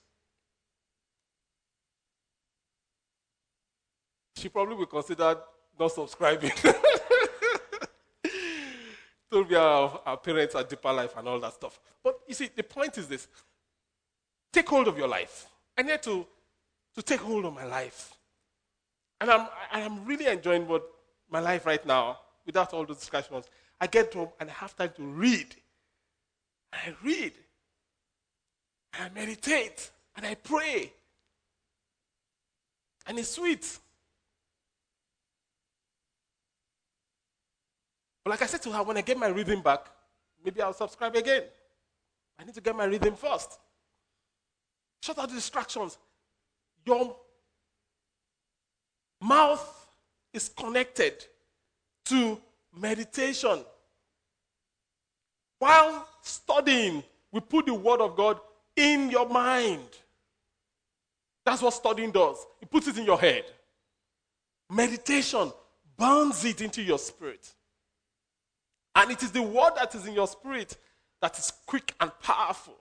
[4.39, 5.37] she probably will consider
[5.79, 6.53] not subscribing.
[9.31, 11.79] Told me our, our parents are deeper life and all that stuff.
[12.03, 13.29] But you see, the point is this
[14.53, 15.47] take hold of your life.
[15.77, 16.27] I need to,
[16.95, 18.15] to take hold of my life.
[19.21, 20.89] And I'm, I'm really enjoying what
[21.31, 23.47] my life right now without all those discussions.
[23.81, 25.55] I get home and I have time to read.
[26.73, 27.33] And I read.
[28.95, 29.91] And I meditate.
[30.17, 30.93] And I pray.
[33.07, 33.79] And it's sweet.
[38.29, 39.87] But like I said to her, when I get my rhythm back,
[40.45, 41.45] maybe I'll subscribe again.
[42.39, 43.59] I need to get my rhythm first.
[45.01, 45.97] Shut out the distractions.
[46.85, 47.17] Your
[49.19, 49.87] mouth
[50.35, 51.25] is connected
[52.05, 52.39] to
[52.79, 53.61] meditation.
[55.59, 58.41] While studying, we put the Word of God
[58.77, 59.89] in your mind.
[61.47, 62.45] That's what studying does.
[62.61, 63.45] It puts it in your head.
[64.71, 65.51] Meditation
[65.97, 67.55] burns it into your spirit.
[68.99, 70.77] And it is the word that is in your spirit
[71.21, 72.75] that is quick and powerful,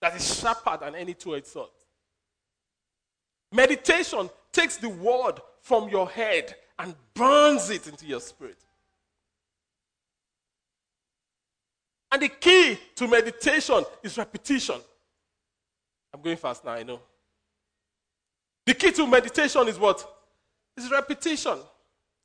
[0.00, 1.70] that is sharper than any two-edged sword.
[3.50, 8.58] Meditation takes the word from your head and burns it into your spirit.
[12.12, 14.76] And the key to meditation is repetition.
[16.12, 17.00] I'm going fast now, I know.
[18.64, 20.08] The key to meditation is what?
[20.76, 21.58] Is repetition.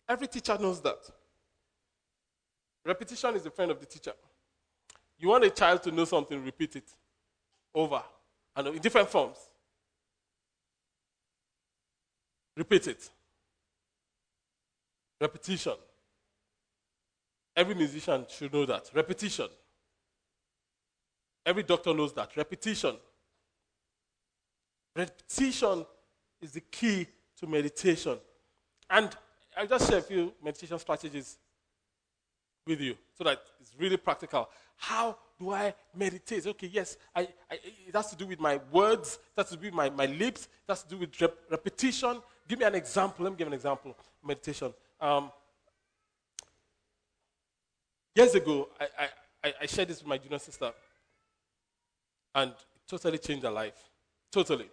[0.08, 1.00] Every teacher knows that.
[2.90, 4.14] Repetition is the friend of the teacher.
[5.20, 6.90] You want a child to know something, repeat it
[7.76, 8.02] over
[8.56, 9.38] and in different forms.
[12.58, 13.10] Repeat it.
[15.22, 15.74] Repetition.
[17.56, 18.90] Every musician should know that.
[18.92, 19.50] Repetition.
[21.46, 22.36] Every doctor knows that.
[22.36, 22.96] Repetition.
[24.96, 25.86] Repetition
[26.42, 27.06] is the key
[27.40, 28.18] to meditation.
[28.90, 29.16] And
[29.56, 31.38] I'll just share a few meditation strategies
[32.70, 34.48] with you so that it's really practical.
[34.78, 36.48] How do I meditate?
[36.48, 39.66] Okay, yes, I, I, it has to do with my words, it has to do
[39.66, 42.22] with my, my lips, it has to do with rep- repetition.
[42.48, 43.24] Give me an example.
[43.24, 43.96] Let me give an example.
[44.26, 44.74] Meditation.
[45.02, 45.32] Um,
[48.16, 49.10] years ago, I,
[49.44, 50.72] I, I shared this with my junior sister,
[52.36, 53.90] and it totally changed her life.
[54.32, 54.70] Totally.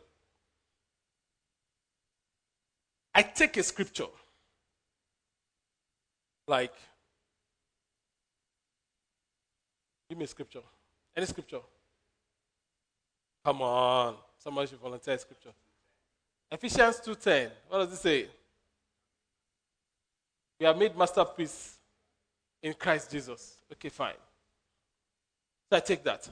[3.15, 4.07] I take a scripture,
[6.47, 6.75] like
[10.09, 10.63] Give me a scripture.
[11.17, 11.61] Any scripture.
[13.45, 14.15] Come on.
[14.39, 15.53] Somebody should volunteer scripture.
[16.51, 17.51] Ephesians 2.10.
[17.69, 18.27] What does it say?
[20.59, 21.77] We are made masterpiece
[22.63, 23.57] in Christ Jesus.
[23.73, 24.15] Okay, fine.
[25.71, 26.29] So I take that.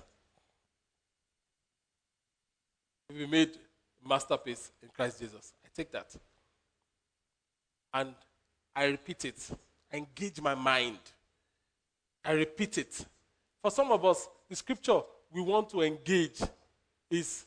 [3.12, 3.50] We made
[4.06, 5.52] masterpiece in Christ Jesus.
[5.64, 6.14] I take that.
[7.92, 8.14] And
[8.74, 9.50] I repeat it.
[9.92, 10.98] I engage my mind.
[12.24, 13.06] I repeat it.
[13.64, 15.00] For some of us, the scripture
[15.33, 16.38] we want to engage
[17.11, 17.46] is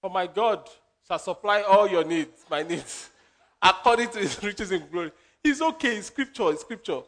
[0.00, 0.70] For my God
[1.08, 3.10] shall supply all your needs, my needs,
[3.62, 5.10] according to his riches in glory.
[5.42, 7.00] It's okay, it's scripture, it's scripture.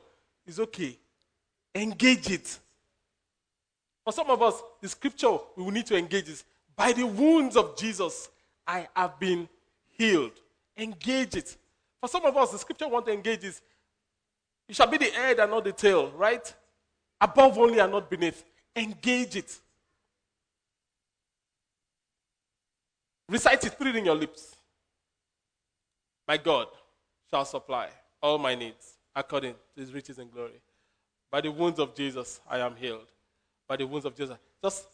[0.44, 0.98] It's okay.
[1.72, 2.58] Engage it.
[4.04, 6.42] For some of us, the scripture we will need to engage is
[6.74, 8.28] by the wounds of Jesus,
[8.66, 9.48] I have been
[9.96, 10.32] healed.
[10.76, 11.56] Engage it.
[12.00, 13.62] For some of us, the scripture we want to engage is
[14.68, 16.54] you shall be the head and not the tail, right?
[17.20, 18.44] Above only and not beneath.
[18.76, 19.58] Engage it.
[23.28, 24.54] Recite it, put it in your lips.
[26.26, 26.68] My God
[27.30, 27.88] shall supply
[28.22, 30.60] all my needs according to his riches and glory.
[31.30, 33.06] By the wounds of Jesus, I am healed.
[33.66, 34.36] By the wounds of Jesus.
[34.62, 34.86] Just,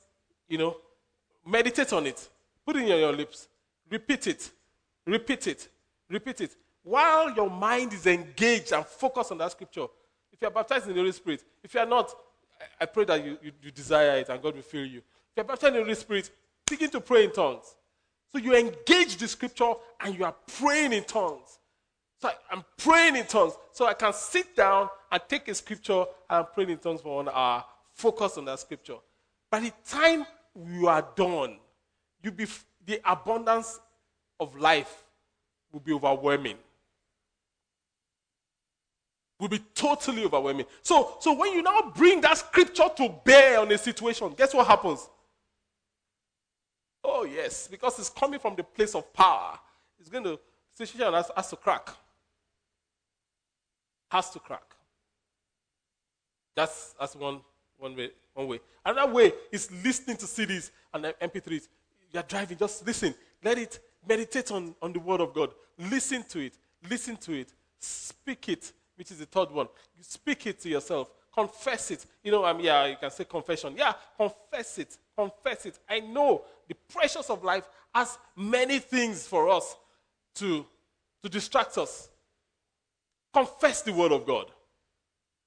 [0.49, 0.77] you know,
[1.47, 2.29] meditate on it.
[2.65, 3.49] Put it in your lips.
[3.91, 4.51] Repeat it.
[5.07, 5.69] Repeat it.
[6.09, 9.87] Repeat it while your mind is engaged and focused on that scripture,
[10.31, 12.15] if you are baptized in the Holy Spirit, if you are not,
[12.79, 14.99] I pray that you, you, you desire it and God will fill you.
[14.99, 16.31] If you are baptized in the Holy Spirit,
[16.69, 17.75] begin to pray in tongues.
[18.31, 21.59] So you engage the scripture and you are praying in tongues.
[22.21, 23.55] So I, am praying in tongues.
[23.73, 27.31] So I can sit down and take a scripture and pray in tongues for one
[27.31, 28.97] hour, focus on that scripture.
[29.51, 31.57] By the time you are done,
[32.23, 32.47] you be
[32.85, 33.81] the abundance
[34.39, 35.05] of life
[35.73, 36.57] will be overwhelming
[39.45, 40.65] will be totally overwhelming.
[40.81, 44.67] So, so when you now bring that scripture to bear on a situation, guess what
[44.67, 45.07] happens?
[47.05, 49.59] Oh, yes, because it's coming from the place of power.
[50.01, 50.41] It's going to,
[50.73, 51.91] situation has, has to crack.
[54.11, 54.65] Has to crack.
[56.57, 57.41] That's, that's one,
[57.77, 58.61] one, way, one way.
[58.87, 61.69] Another way is listening to CDs and MP3s.
[62.15, 63.15] You're driving, just listen.
[63.43, 63.79] Let it
[64.09, 65.51] meditate on, on the word of God.
[65.79, 66.55] Listen to it.
[66.89, 67.53] Listen to it.
[67.79, 69.69] Speak it which is the third one.
[69.97, 71.11] You speak it to yourself.
[71.35, 72.07] Confess it.
[72.23, 73.75] You know, um, yeah, you can say confession.
[73.77, 74.97] Yeah, confess it.
[75.17, 75.79] Confess it.
[75.89, 79.77] I know the pressures of life has many things for us
[80.37, 80.65] to,
[81.23, 82.09] to distract us.
[83.33, 84.47] Confess the word of God.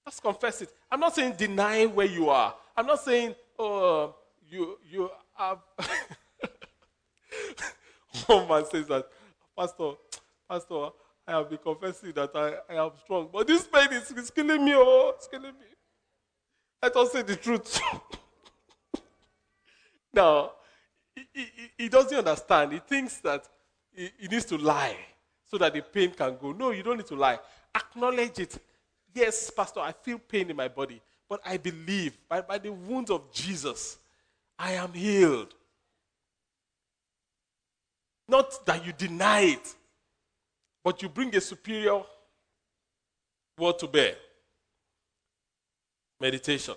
[0.06, 0.74] Just confess it.
[0.92, 2.54] I'm not saying deny where you are.
[2.76, 4.16] I'm not saying, oh,
[4.50, 5.60] you, you have.
[8.28, 9.08] One man says that,
[9.58, 9.92] Pastor,
[10.50, 10.90] Pastor,
[11.28, 13.30] I have been confessing that I, I am strong.
[13.32, 14.74] But this pain is, is killing me.
[14.76, 15.66] Oh, it's killing me.
[16.82, 17.82] Let us say the truth.
[20.14, 20.52] now,
[21.14, 22.72] he, he, he, doesn't understand.
[22.72, 23.44] He thinks that
[23.94, 24.96] he, he needs to lie
[25.44, 26.54] so that the pain can go.
[26.54, 27.40] No, you don't need to lie.
[27.76, 28.58] Acknowledge it.
[29.14, 33.10] Yes, Pastor, I feel pain in my body, but I believe by, by the wounds
[33.10, 33.98] of Jesus,
[34.58, 35.54] I am healed.
[38.30, 39.76] Not that you deny it,
[40.88, 42.02] but you bring a superior
[43.60, 44.16] word to bear
[46.22, 46.76] meditation.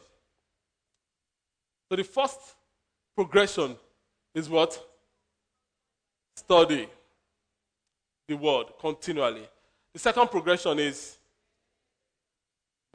[1.88, 2.40] So the first
[3.14, 3.76] progression
[4.34, 4.84] is what?
[6.34, 6.88] Study
[8.26, 9.48] the word continually.
[9.92, 11.16] The second progression is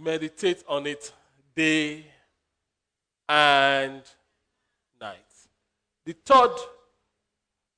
[0.01, 1.13] meditate on it
[1.56, 2.08] day
[3.30, 4.01] and
[4.99, 5.32] night.
[6.06, 6.51] The third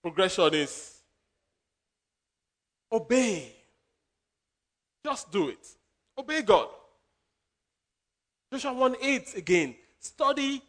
[0.01, 0.96] progression is
[2.91, 3.51] obey.
[5.03, 5.67] Just do it.
[6.17, 6.67] Obey God.
[8.51, 9.75] Joshua 1 8 again.
[9.99, 10.61] Study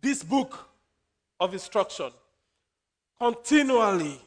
[0.00, 0.68] this book
[1.38, 2.10] of instruction
[3.18, 4.20] continually.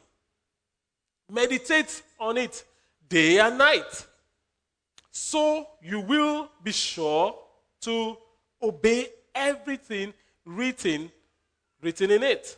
[1.30, 2.64] Meditate on it
[3.08, 4.06] day and night.
[5.10, 7.36] So you will be sure
[7.82, 8.16] to
[8.62, 10.12] obey everything
[10.44, 11.10] written
[11.84, 12.56] written in it.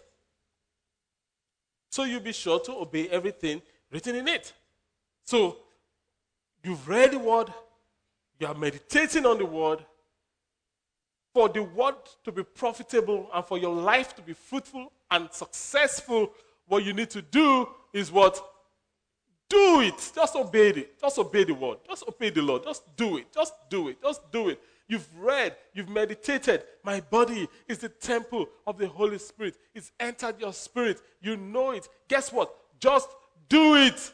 [1.91, 3.61] So you'll be sure to obey everything
[3.97, 4.53] written in it.
[5.25, 5.57] So
[6.63, 7.51] you've read the word,
[8.39, 9.79] you are meditating on the word.
[11.33, 16.31] For the word to be profitable and for your life to be fruitful and successful,
[16.67, 18.39] what you need to do is what?
[19.49, 20.13] Do it.
[20.15, 21.01] Just obey it.
[21.01, 21.79] Just obey the word.
[21.89, 22.65] Just obey the Lord.
[22.65, 23.33] Just do it.
[23.33, 24.03] Just do it.
[24.03, 24.61] Just do it.
[24.89, 26.65] You've read, you've meditated.
[26.85, 29.57] My body is the temple of the Holy Spirit.
[29.75, 31.01] It's entered your spirit.
[31.23, 31.89] You know it.
[32.09, 32.55] Guess what?
[32.79, 33.09] Just
[33.49, 34.13] do it.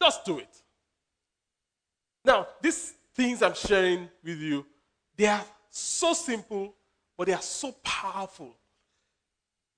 [0.00, 0.62] Just do it.
[2.24, 4.66] Now, these things I'm sharing with you,
[5.16, 6.74] they are so simple,
[7.16, 8.54] but they are so powerful.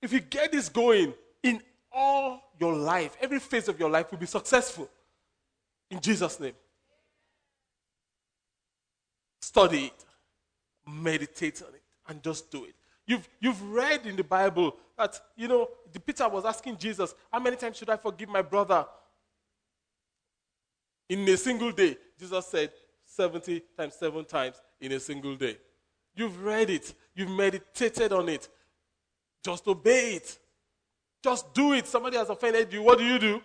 [0.01, 4.17] If you get this going in all your life, every phase of your life will
[4.17, 4.89] be successful.
[5.89, 6.53] In Jesus' name.
[9.41, 10.05] Study it,
[10.87, 12.75] meditate on it, and just do it.
[13.07, 17.39] You've, you've read in the Bible that, you know, the Peter was asking Jesus, How
[17.39, 18.85] many times should I forgive my brother?
[21.09, 21.97] In a single day.
[22.19, 22.71] Jesus said,
[23.05, 25.57] 70 times, seven times in a single day.
[26.15, 28.49] You've read it, you've meditated on it.
[29.43, 30.37] Just obey it.
[31.23, 31.87] Just do it.
[31.87, 32.81] Somebody has offended you.
[32.81, 33.41] What do you do?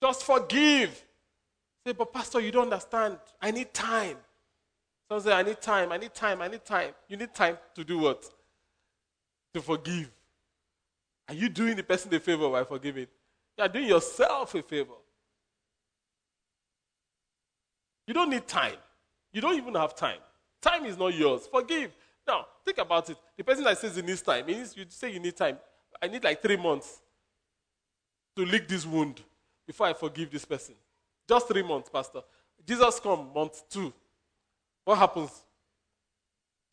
[0.00, 0.90] Just forgive.
[1.84, 3.18] Say, but Pastor, you don't understand.
[3.40, 4.16] I need time.
[5.10, 6.92] Some say, I need time, I need time, I need time.
[7.08, 8.24] You need time to do what?
[9.54, 10.10] To forgive.
[11.28, 13.06] Are you doing the person a favor by forgiving?
[13.56, 14.92] You are doing yourself a favor.
[18.06, 18.76] You don't need time.
[19.32, 20.18] You don't even have time.
[20.60, 21.46] Time is not yours.
[21.50, 21.94] Forgive.
[22.26, 23.16] Now, think about it.
[23.36, 25.58] The person that says he needs time, means you say you need time.
[26.00, 27.00] I need like three months
[28.36, 29.22] to lick this wound
[29.66, 30.74] before I forgive this person.
[31.28, 32.20] Just three months, Pastor.
[32.66, 33.92] Jesus come month two.
[34.88, 35.30] What happens?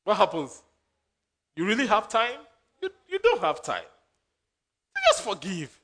[0.06, 0.64] What happens?
[1.54, 2.40] You really have time?
[2.82, 3.84] You, you don't have time.
[5.12, 5.78] just forgive.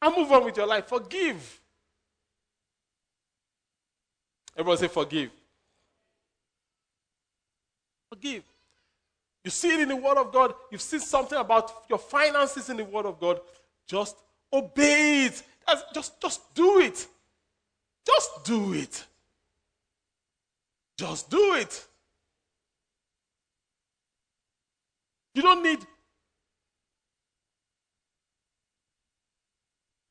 [0.00, 0.86] And move on with your life.
[0.86, 1.60] Forgive.
[4.56, 5.30] Everyone say forgive.
[8.08, 8.44] Forgive.
[9.44, 10.54] You see it in the Word of God.
[10.70, 13.40] You've seen something about your finances in the Word of God.
[13.88, 14.14] Just
[14.52, 15.42] obey it.
[15.92, 17.04] Just, just do it.
[18.06, 19.06] Just do it.
[21.02, 21.84] Just do it.
[25.34, 25.80] You don't need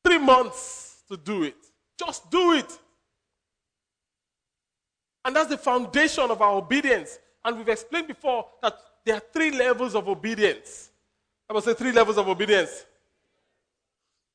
[0.03, 1.55] three months to do it.
[1.97, 2.77] Just do it.
[5.23, 7.19] And that's the foundation of our obedience.
[7.45, 10.89] And we've explained before that there are three levels of obedience.
[11.49, 12.85] I would say three levels of obedience.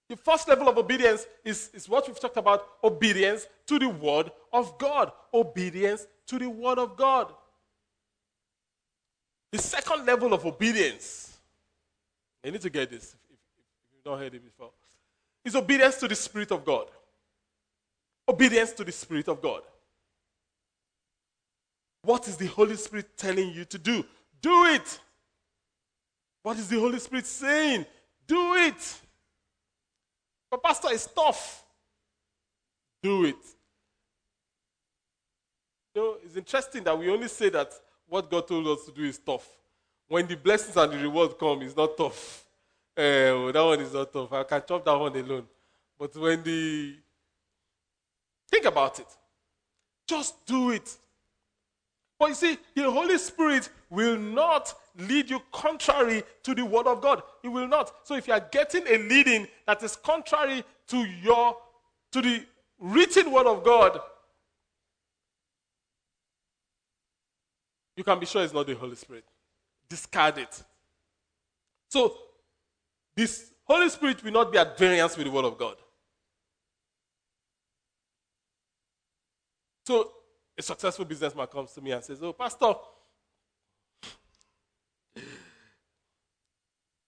[0.08, 4.30] The first level of obedience is, is what we've talked about obedience to the word
[4.52, 5.10] of God.
[5.34, 7.32] Obedience to the word of God.
[9.50, 11.36] The second level of obedience,
[12.44, 14.70] you need to get this if, if, if you've not heard it before,
[15.44, 16.86] is obedience to the Spirit of God.
[18.28, 19.62] Obedience to the Spirit of God.
[22.02, 24.04] What is the Holy Spirit telling you to do?
[24.40, 25.00] Do it.
[26.42, 27.86] What is the Holy Spirit saying?
[28.26, 29.00] Do it.
[30.50, 31.64] But, Pastor, it's tough.
[33.02, 33.36] Do it.
[35.94, 37.72] You know, it's interesting that we only say that
[38.06, 39.48] what God told us to do is tough.
[40.08, 42.44] When the blessings and the reward come, it's not tough.
[42.96, 43.02] Uh,
[43.52, 44.32] that one is not tough.
[44.32, 45.46] I can chop that one alone.
[45.98, 46.96] But when the.
[48.48, 49.06] Think about it.
[50.06, 50.96] Just do it.
[52.18, 57.02] But you see, the Holy Spirit will not lead you contrary to the Word of
[57.02, 57.22] God.
[57.42, 57.92] He will not.
[58.06, 61.56] So if you are getting a leading that is contrary to your
[62.12, 62.44] to the
[62.78, 64.00] written Word of God,
[67.96, 69.24] you can be sure it's not the Holy Spirit.
[69.88, 70.62] Discard it.
[71.90, 72.16] So
[73.14, 75.76] this Holy Spirit will not be at variance with the Word of God.
[79.86, 80.12] So
[80.58, 82.74] a successful businessman comes to me and says, Oh, Pastor,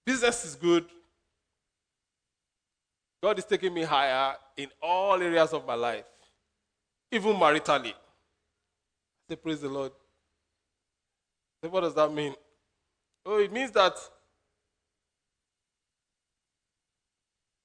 [0.04, 0.84] business is good.
[3.22, 6.04] God is taking me higher in all areas of my life.
[7.10, 7.94] even maritally.
[9.28, 9.92] Say, praise the Lord.
[11.62, 12.34] Say, what does that mean?
[13.26, 13.96] Oh, it means that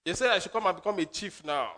[0.05, 1.71] they say I should come and become a chief now.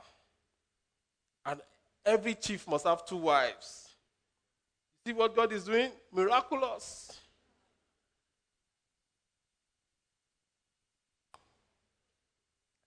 [1.46, 1.62] And
[2.06, 3.85] every chief must have two wives.
[5.06, 5.92] See what God is doing?
[6.12, 7.20] Miraculous.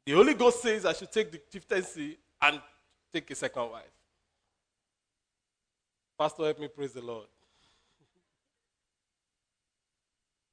[0.05, 2.61] The Holy Ghost says I should take the chieftaincy and
[3.13, 3.85] take a second wife.
[6.19, 7.27] Pastor, help me praise the Lord.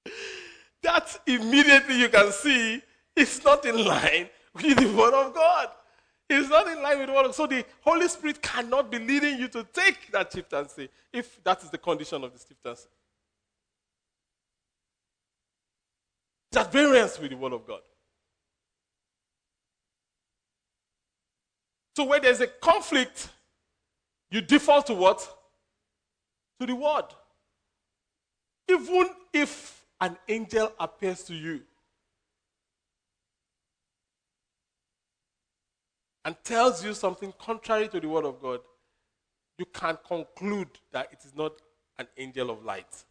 [0.84, 2.84] that immediately you can see
[3.16, 5.70] it's not in line with the Word of God.
[6.30, 7.36] It's not in line with the Word.
[7.36, 11.70] So the Holy Spirit cannot be leading you to take that chieftaincy if that is
[11.70, 12.88] the condition of the chieftaincy.
[16.52, 17.82] It's at variance with the Word of God.
[21.96, 23.30] So where there's a conflict,
[24.30, 25.28] you default to what?
[26.60, 27.06] To the word.
[28.68, 31.62] Even if an angel appears to you
[36.26, 38.60] and tells you something contrary to the word of God,
[39.58, 41.54] you can conclude that it is not
[42.00, 43.06] an angel of light.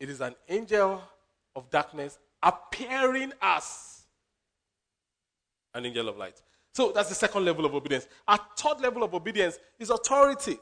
[0.00, 1.02] It is an angel
[1.54, 4.02] of darkness appearing as
[5.74, 6.42] an angel of light.
[6.74, 8.08] So that's the second level of obedience.
[8.26, 10.58] Our third level of obedience is authority.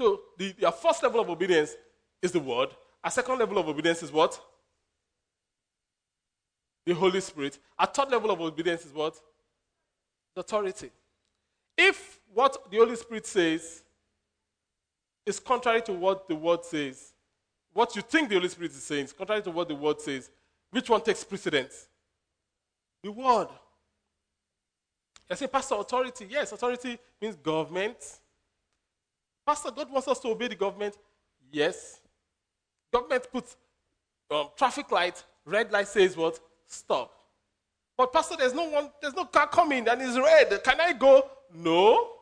[0.00, 1.74] So the, our first level of obedience
[2.22, 2.70] is the word.
[3.02, 4.40] Our second level of obedience is what?
[6.86, 7.58] The Holy Spirit.
[7.78, 9.20] Our third level of obedience is what?
[10.34, 10.90] The authority.
[11.76, 13.82] If what the Holy Spirit says
[15.24, 17.12] is contrary to what the word says,
[17.72, 20.30] what you think the Holy Spirit is saying is contrary to what the word says,
[20.70, 21.86] which one takes precedence?
[23.02, 23.48] The word.
[25.30, 26.26] I say, Pastor, authority.
[26.28, 27.96] Yes, authority means government.
[29.46, 30.96] Pastor, God wants us to obey the government.
[31.50, 32.00] Yes.
[32.92, 33.56] Government puts
[34.30, 36.38] um, traffic light, red light says what?
[36.66, 37.12] Stop.
[38.02, 40.64] But Pastor, there's no one, there's no car coming and it's red.
[40.64, 41.24] Can I go?
[41.54, 42.14] No.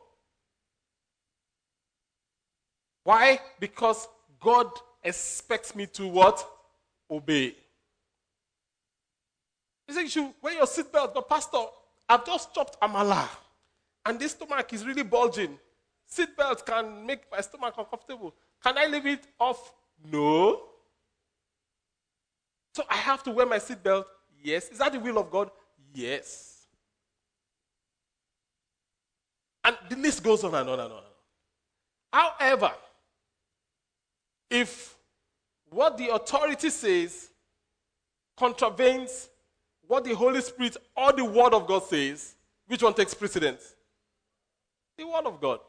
[3.03, 3.39] Why?
[3.59, 4.07] Because
[4.39, 4.67] God
[5.03, 6.47] expects me to what?
[7.09, 7.55] Obey.
[9.87, 11.63] He said you should wear your seatbelt, but Pastor,
[12.07, 13.27] I've just chopped amala,
[14.05, 15.57] and this stomach is really bulging.
[16.07, 18.35] Seatbelt can make my stomach uncomfortable.
[18.63, 19.73] Can I leave it off?
[20.11, 20.61] No.
[22.75, 24.05] So I have to wear my seatbelt?
[24.43, 24.69] Yes.
[24.69, 25.49] Is that the will of God?
[25.93, 26.65] Yes.
[29.63, 31.03] And the list goes on and on and on.
[32.11, 32.71] However,
[34.49, 34.95] if
[35.69, 37.29] what the authority says
[38.37, 39.29] contravenes
[39.87, 42.35] what the Holy Spirit or the Word of God says,
[42.65, 43.75] which one takes precedence?
[44.97, 45.59] The Word of God.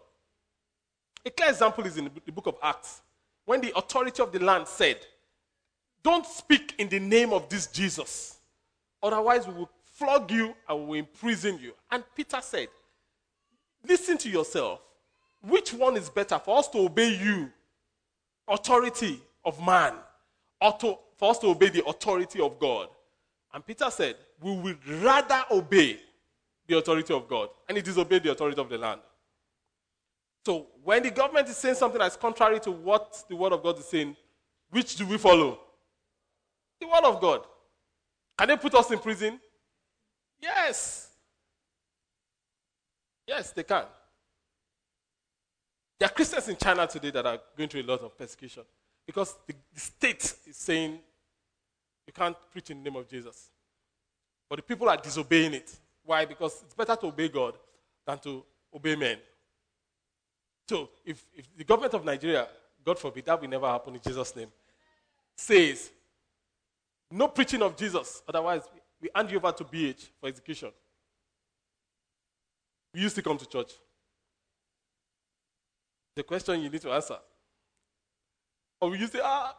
[1.26, 3.02] A clear example is in the book of Acts,
[3.44, 4.98] when the authority of the land said,
[6.04, 8.38] Don't speak in the name of this Jesus,
[9.02, 9.70] otherwise, we will
[10.02, 11.72] flog you we will imprison you.
[11.90, 12.68] And Peter said,
[13.86, 14.80] Listen to yourself.
[15.42, 17.50] Which one is better for us to obey you,
[18.46, 19.94] authority of man,
[20.60, 22.88] or to, for us to obey the authority of God?
[23.52, 25.98] And Peter said, We would rather obey
[26.66, 29.00] the authority of God and it disobey the authority of the land.
[30.46, 33.78] So when the government is saying something that's contrary to what the word of God
[33.78, 34.16] is saying,
[34.70, 35.58] which do we follow?
[36.80, 37.42] The word of God.
[38.38, 39.38] Can they put us in prison?
[40.42, 41.08] Yes.
[43.26, 43.84] Yes, they can.
[45.98, 48.64] There are Christians in China today that are going through a lot of persecution
[49.06, 50.98] because the, state is saying
[52.06, 53.50] you can't preach in the name of Jesus.
[54.50, 55.74] But the people are disobeying it.
[56.04, 56.24] Why?
[56.24, 57.54] Because it's better to obey God
[58.04, 59.18] than to obey men.
[60.68, 62.48] So if, if the government of Nigeria,
[62.84, 64.48] God forbid, that will never happen in Jesus' name,
[65.36, 65.90] says,
[67.10, 68.62] no preaching of Jesus, otherwise
[69.02, 70.70] we hand you over to BH for execution.
[72.94, 73.72] We used to come to church.
[76.14, 77.16] The question you need to answer.
[78.80, 79.56] Or used to say, ah,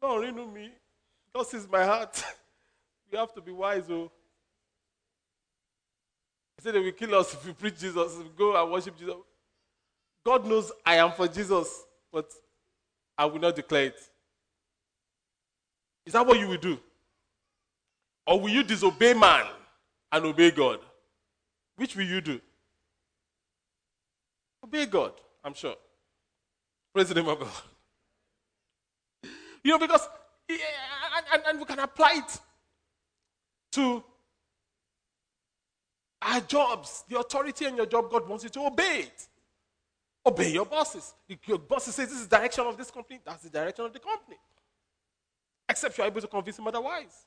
[0.00, 0.70] don't renew me.
[1.34, 2.22] God sees my heart.
[3.10, 4.10] we have to be wise, oh.
[6.56, 8.96] He said they will kill us if we preach Jesus, if we go and worship
[8.96, 9.14] Jesus.
[10.24, 12.30] God knows I am for Jesus, but
[13.18, 14.00] I will not declare it.
[16.06, 16.78] Is that what you will do?
[18.26, 19.46] Or will you disobey man
[20.12, 20.80] and obey God?
[21.76, 22.40] Which will you do?
[24.62, 25.12] Obey God,
[25.42, 25.76] I'm sure.
[26.92, 27.48] Praise the name of God.
[29.62, 30.08] You know, because,
[30.48, 32.40] and, and we can apply it
[33.72, 34.04] to
[36.24, 39.28] Our jobs, the authority in your job, God wants you to obey it.
[40.24, 41.12] Obey your bosses.
[41.46, 43.98] Your boss says this is the direction of this company, that's the direction of the
[43.98, 44.38] company.
[45.68, 47.26] Except you're able to convince him otherwise.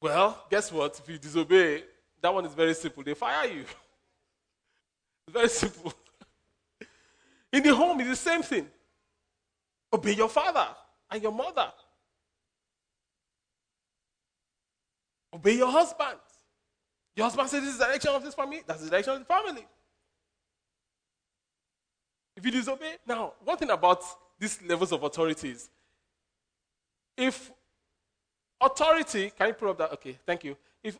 [0.00, 0.98] Well, guess what?
[0.98, 1.84] If you disobey,
[2.20, 3.02] that one is very simple.
[3.02, 3.60] They fire you.
[3.60, 3.70] it's
[5.32, 5.92] very simple.
[7.52, 8.66] In the home, it's the same thing.
[9.92, 10.68] Obey your father
[11.10, 11.72] and your mother.
[15.32, 16.18] Obey your husband.
[17.14, 19.24] Your husband says this is the direction of this family, that's the direction of the
[19.24, 19.66] family.
[22.36, 24.02] If you disobey, now, one thing about
[24.38, 25.70] these levels of authorities,
[27.16, 27.50] if
[28.60, 29.92] authority, can you put up that?
[29.94, 30.56] Okay, thank you.
[30.82, 30.98] If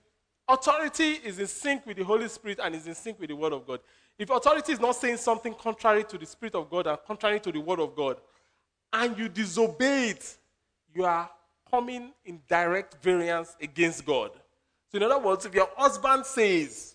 [0.48, 3.52] authority is in sync with the Holy Spirit and is in sync with the Word
[3.52, 3.80] of God,
[4.18, 7.52] if authority is not saying something contrary to the Spirit of God and contrary to
[7.52, 8.16] the Word of God,
[8.92, 10.36] and you disobey it,
[10.94, 11.28] you are
[11.70, 14.30] coming in direct variance against God.
[14.90, 16.94] So, in other words, if your husband says,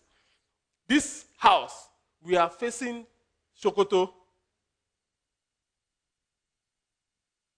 [0.87, 1.89] This house,
[2.23, 3.05] we are facing
[3.61, 4.11] Sokoto,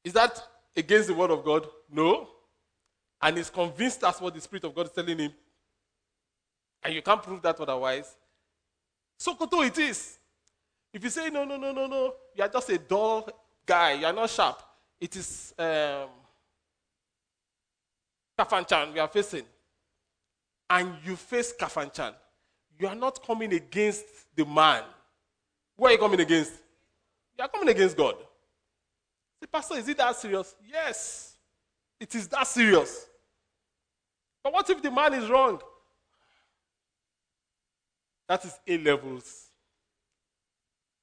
[0.04, 0.42] is that
[0.76, 1.68] against the word of God?
[1.90, 2.28] No.
[3.24, 5.32] And he's convinced that's what the Spirit of God is telling him.
[6.84, 8.18] And you can't prove that otherwise.
[9.18, 10.18] Sokoto it is.
[10.92, 13.30] If you say, no, no, no, no, no, you are just a dull
[13.66, 14.62] guy, you are not sharp.
[15.00, 16.10] It is um,
[18.38, 19.46] Kafanchan we are facing.
[20.70, 22.14] And you face Kafanchan.
[22.78, 24.84] You are not coming against the man.
[25.78, 26.52] Who are you coming against?
[27.38, 28.16] You are coming against God.
[29.40, 30.56] The Pastor, is it that serious?
[30.70, 31.38] Yes,
[32.02, 33.08] it is that serious.
[34.44, 35.62] But what if the man is wrong?
[38.28, 39.50] That is A levels.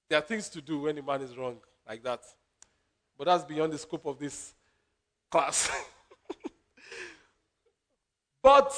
[0.08, 1.56] There are things to do when the man is wrong,
[1.88, 2.20] like that.
[3.16, 4.54] But that's beyond the scope of this
[5.30, 5.70] class.
[8.42, 8.74] but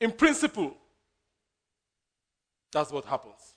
[0.00, 0.76] in principle,
[2.72, 3.54] that's what happens.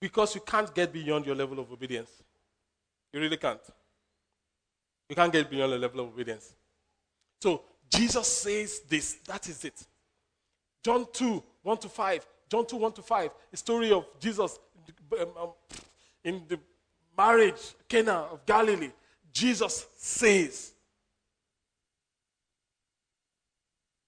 [0.00, 2.10] Because you can't get beyond your level of obedience.
[3.12, 3.60] You really can't.
[5.08, 6.54] You can't get beyond the level of obedience.
[7.40, 9.14] So Jesus says this.
[9.26, 9.86] That is it.
[10.82, 12.26] John 2, 1 to 5.
[12.50, 13.30] John 2, 1 to 5.
[13.52, 14.58] A story of Jesus
[15.20, 15.50] um, um,
[16.22, 16.58] in the
[17.16, 18.90] marriage, Cana of Galilee.
[19.32, 20.72] Jesus says,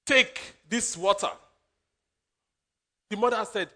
[0.04, 1.30] Take this water.
[3.10, 3.68] The mother said,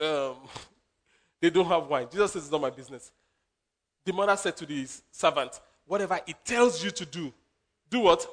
[0.00, 0.36] um,
[1.40, 2.08] They don't have wine.
[2.10, 3.12] Jesus says, It's not my business.
[4.04, 7.32] The mother said to the servant, Whatever it tells you to do,
[7.90, 8.26] do what?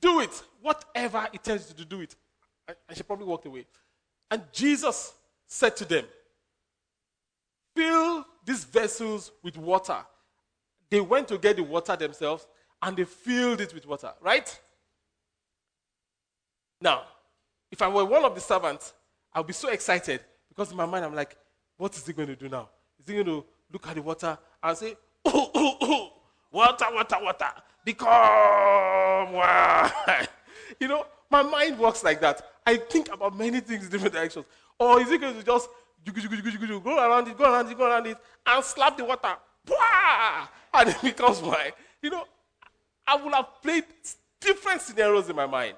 [0.00, 0.42] Do it.
[0.60, 2.14] Whatever it tells you to do, do it.
[2.88, 3.66] And she probably walked away.
[4.30, 5.14] And Jesus
[5.46, 6.04] said to them,
[7.74, 9.98] Fill these vessels with water.
[10.88, 12.46] They went to get the water themselves
[12.82, 14.60] and they filled it with water, right?
[16.80, 17.02] Now,
[17.70, 18.92] if I were one of the servants,
[19.32, 21.36] I'll be so excited because in my mind I'm like,
[21.76, 22.70] what is he going to do now?
[22.98, 26.12] Is he going to look at the water and say, oh, oh, oh,
[26.52, 27.50] water, water, water,
[27.84, 29.90] become wine?
[30.80, 32.42] you know, my mind works like that.
[32.66, 34.46] I think about many things in different directions.
[34.78, 35.68] Or is he going to just
[36.04, 38.16] go around it, go around it, go around it,
[38.46, 39.34] and slap the water,
[40.74, 41.72] and it becomes wine?
[42.02, 42.24] You know,
[43.06, 43.84] I would have played
[44.40, 45.76] different scenarios in my mind.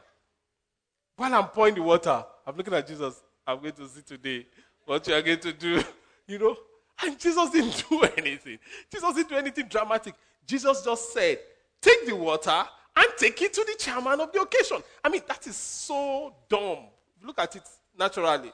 [1.17, 3.23] While I'm pouring the water, I'm looking at Jesus.
[3.47, 4.47] I'm going to see today
[4.85, 5.83] what you are going to do.
[6.29, 6.55] You know?
[7.03, 8.59] And Jesus didn't do anything.
[8.93, 10.13] Jesus didn't do anything dramatic.
[10.47, 11.39] Jesus just said,
[11.81, 12.65] Take the water
[12.97, 14.79] and take it to the chairman of the occasion.
[15.05, 16.87] I mean, that is so dumb.
[17.25, 17.63] Look at it
[17.99, 18.53] naturally.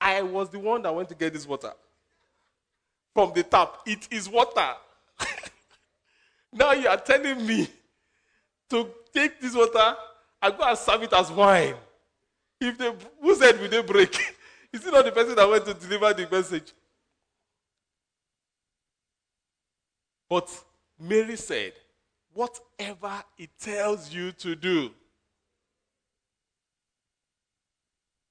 [0.00, 1.72] I was the one that went to get this water
[3.14, 3.76] from the tap.
[3.86, 4.70] It is water.
[6.52, 7.68] now you are telling me
[8.70, 9.94] to take this water
[10.42, 11.74] and go and serve it as wine.
[12.60, 14.14] If they, who said will they break?
[14.72, 16.72] Is it not the person that went to deliver the message?
[20.32, 20.48] But
[20.98, 21.74] Mary said,
[22.32, 24.90] whatever it tells you to do,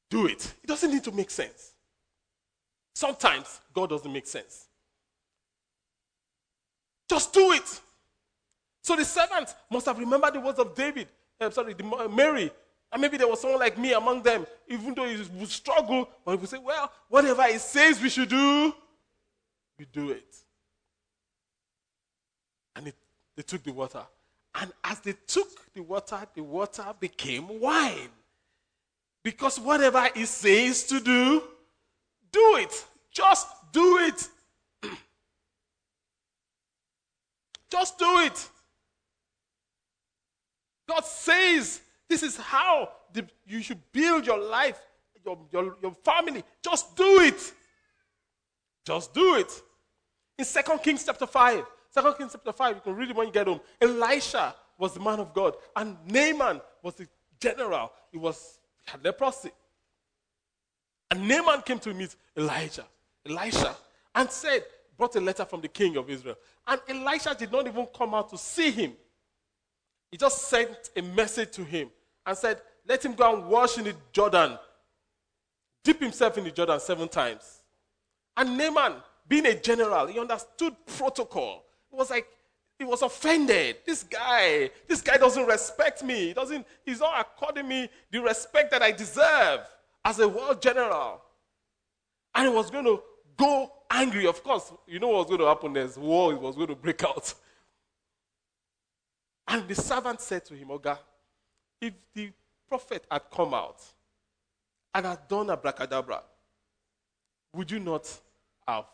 [0.10, 0.52] do it.
[0.64, 1.74] It doesn't need to make sense.
[2.96, 4.66] Sometimes God doesn't make sense.
[7.08, 7.82] Just do it.
[8.82, 11.08] So the servant must have remembered the words of David,
[11.40, 12.50] uh, sorry, the, uh, Mary.
[12.92, 16.32] And maybe there was someone like me among them, even though he would struggle, but
[16.32, 18.74] he would say, well, whatever it says we should do,
[19.78, 20.36] we do it.
[22.76, 22.96] And it,
[23.36, 24.04] they took the water.
[24.56, 28.10] And as they took the water, the water became wine.
[29.24, 31.44] Because whatever it says to do,
[32.32, 32.86] do it.
[33.12, 34.28] Just do it.
[37.70, 38.50] Just do it.
[40.88, 44.80] God says this is how the, you should build your life,
[45.24, 46.44] your, your, your family.
[46.62, 47.54] Just do it.
[48.86, 49.62] Just do it.
[50.38, 51.64] In 2 Kings chapter 5,
[51.94, 53.60] 2 Kings chapter 5, you can read it when you get home.
[53.82, 57.08] Elisha was the man of God, and Naaman was the
[57.40, 57.92] general.
[58.12, 59.52] He was he had leprosy.
[61.10, 62.86] And Naaman came to meet Elijah,
[63.28, 63.76] Elisha,
[64.16, 64.64] and said,
[64.98, 66.36] brought a letter from the king of Israel.
[66.68, 68.94] And Elisha did not even come out to see him.
[70.12, 71.90] He just sent a message to him
[72.26, 74.58] and said, Let him go and wash in the Jordan,
[75.84, 77.62] dip himself in the Jordan seven times.
[78.38, 78.94] And Naaman,
[79.28, 81.66] being a general, he understood protocol.
[81.92, 82.28] It was like
[82.78, 83.78] he was offended.
[83.86, 86.28] This guy, this guy doesn't respect me.
[86.28, 89.62] He doesn't, he's not according me the respect that I deserve
[90.04, 91.22] as a world general.
[92.34, 93.02] And he was going to
[93.38, 94.26] go angry.
[94.26, 97.04] Of course, you know what was going to happen There's war was going to break
[97.04, 97.34] out.
[99.48, 100.98] And the servant said to him, Oga,
[101.80, 102.32] if the
[102.68, 103.82] prophet had come out
[104.94, 106.24] and had done abracadabra,
[107.54, 108.08] would you not
[108.68, 108.86] have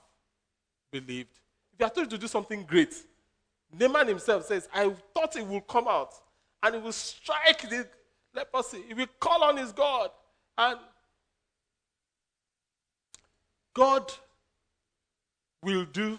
[0.91, 1.39] believed?
[1.77, 2.93] He had told to do something great,
[3.71, 6.13] Naaman himself says, I thought he would come out
[6.63, 7.87] and he will strike the
[8.33, 8.81] leprosy.
[8.87, 10.09] He will call on his God.
[10.57, 10.79] And
[13.73, 14.11] God
[15.61, 16.17] will do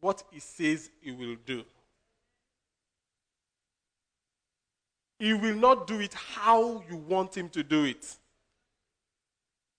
[0.00, 1.64] what he says he will do.
[5.18, 8.16] He will not do it how you want him to do it.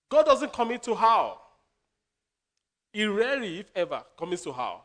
[0.09, 1.39] God doesn't commit to how.
[2.91, 4.83] He rarely, if ever, commits to how.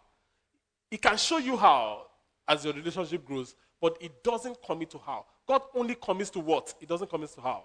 [0.90, 2.06] He can show you how
[2.46, 5.24] as your relationship grows, but it doesn't commit to how.
[5.46, 6.74] God only commits to what?
[6.78, 7.64] He doesn't commit to how.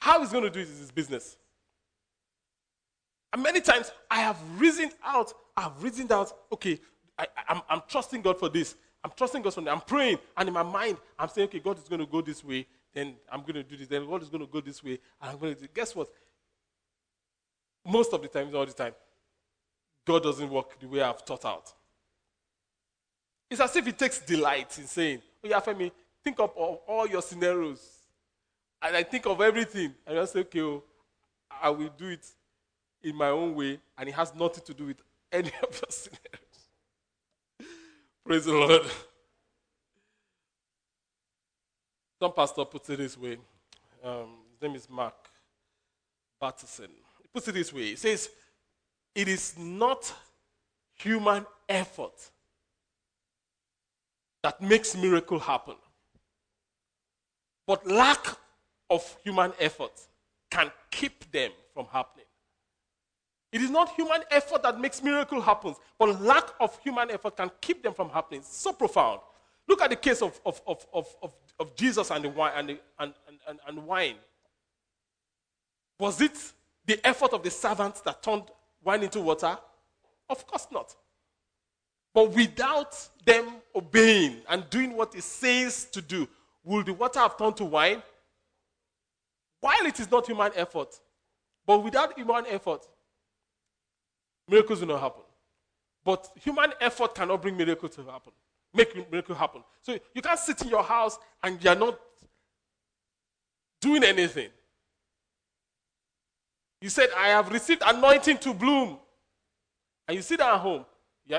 [0.00, 1.36] How he's going to do it is his business.
[3.32, 6.80] And many times I have reasoned out, I've reasoned out, okay,
[7.18, 8.76] I, am I'm, I'm trusting God for this.
[9.04, 9.70] I'm trusting God for that.
[9.70, 12.42] I'm praying, and in my mind, I'm saying, okay, God is going to go this
[12.42, 14.98] way, then I'm going to do this, then God is going to go this way,
[15.20, 16.08] and I'm going to do Guess what?
[17.86, 18.92] Most of the time, all the time,
[20.08, 21.70] God doesn't work the way I've thought out.
[23.50, 25.92] It's as if He takes delight in saying, oh, yeah, Femi,
[26.24, 27.86] think of all your scenarios.
[28.80, 30.82] And I think of everything, and I say, okay, oh,
[31.62, 32.26] I will do it
[33.02, 35.02] in my own way, and it has nothing to do with
[35.32, 36.58] any of your scenarios.
[38.24, 38.86] Praise the Lord.
[42.18, 43.36] Some pastor puts it this way.
[44.02, 45.28] Um, his name is Mark
[46.40, 46.88] Batterson.
[47.20, 47.90] He puts it this way.
[47.90, 48.30] He says,
[49.18, 50.14] It is not
[50.94, 52.30] human effort
[54.44, 55.74] that makes miracle happen.
[57.66, 58.24] But lack
[58.88, 59.90] of human effort
[60.52, 62.26] can keep them from happening.
[63.50, 67.50] It is not human effort that makes miracle happen, but lack of human effort can
[67.60, 68.42] keep them from happening.
[68.44, 69.18] So profound.
[69.66, 72.78] Look at the case of, of, of, of, of, Jesus and the wine and, the,
[73.00, 73.12] and,
[73.48, 74.14] and, and wine.
[75.98, 76.38] Was it
[76.86, 78.44] the effort of the servants that turned
[78.82, 79.58] wine into water?
[80.28, 80.94] Of course not.
[82.14, 86.28] But without them obeying and doing what it says to do,
[86.64, 88.02] will the water have turned to wine?
[89.60, 91.00] While it is not human effort,
[91.66, 92.86] but without human effort,
[94.48, 95.22] miracles will not happen.
[96.04, 98.32] But human effort cannot bring miracles to happen,
[98.72, 99.62] make miracle happen.
[99.82, 101.98] So you can't sit in your house and you're not
[103.80, 104.48] doing anything.
[106.80, 108.98] You said, I have received anointing to bloom.
[110.06, 110.84] And you sit at home,
[111.26, 111.38] you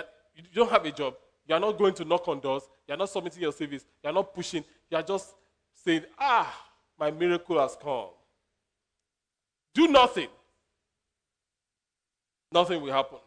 [0.54, 1.16] don't have a job,
[1.48, 4.10] you are not going to knock on doors, you are not submitting your service, you
[4.10, 5.34] are not pushing, you are just
[5.74, 6.54] saying, Ah,
[7.00, 8.10] my miracle has come.
[9.74, 10.28] Do nothing
[12.52, 13.18] nothing will happen.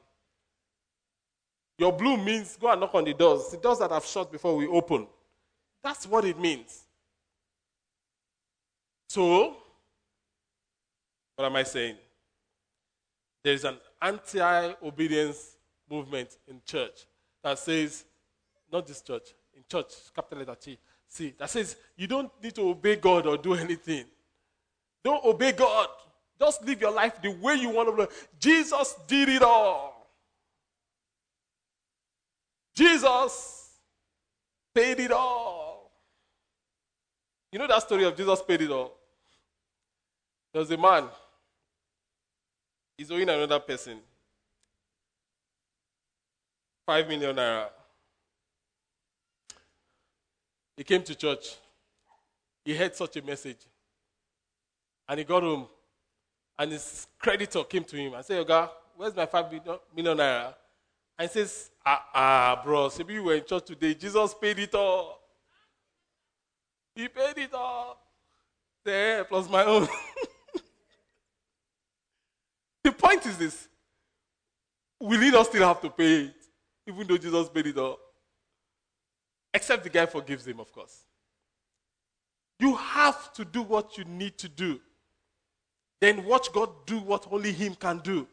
[1.79, 3.49] Your bloom means go and knock on the doors.
[3.51, 5.07] The doors that have shut before we open.
[5.83, 6.85] That's what it means.
[9.09, 9.57] So,
[11.37, 11.97] what am I saying?
[13.43, 15.57] There is an anti obedience
[15.90, 17.07] movement in church
[17.43, 18.05] that says,
[18.72, 20.78] not this church, in church, capital letter T,
[21.09, 24.05] see, that says you don't need to obey God or do anything.
[25.05, 25.88] Don't obey God.
[26.38, 28.28] Just live your life the way you want to live.
[28.38, 30.09] Jesus did it all.
[32.74, 33.70] Jesus
[34.74, 35.93] paid it all.
[37.51, 38.97] You know that story of Jesus paid it all?
[40.53, 41.05] There was a man,
[43.03, 43.99] he's owing another person
[46.87, 47.67] five million naira.
[50.77, 51.57] He came to church.
[52.65, 53.59] He heard such a message.
[55.09, 55.67] And he got home
[56.57, 60.55] and his creditor came to him and said, Oga, where's my five million naira?
[61.19, 63.95] And he says, Ah, ah, bro, maybe you were in church today.
[63.95, 65.19] Jesus paid it all.
[66.95, 67.99] He paid it all.
[68.85, 69.89] There, plus my own.
[72.85, 73.68] the point is this
[75.01, 76.35] will he not still have to pay it,
[76.87, 77.99] even though Jesus paid it all?
[79.55, 81.05] Except the guy forgives him, of course.
[82.59, 84.80] You have to do what you need to do.
[86.01, 88.26] Then watch God do what only Him can do.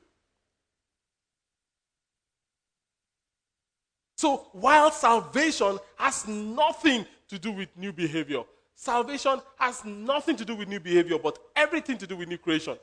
[4.17, 8.43] So, while salvation has nothing to do with new behavior,
[8.75, 12.77] salvation has nothing to do with new behavior, but everything to do with new creation.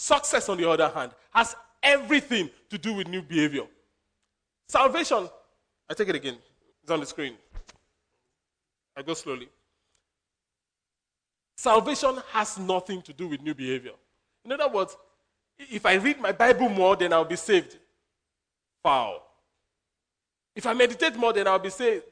[0.00, 3.64] Success, on the other hand, has everything to do with new behavior.
[4.66, 5.28] Salvation,
[5.90, 6.38] I take it again,
[6.82, 7.34] it's on the screen.
[8.96, 9.50] I go slowly.
[11.54, 13.92] Salvation has nothing to do with new behavior.
[14.42, 14.96] In other words,
[15.58, 17.76] if I read my Bible more, then I'll be saved.
[18.82, 19.22] Foul.
[20.56, 22.04] If I meditate more, then I'll be saved.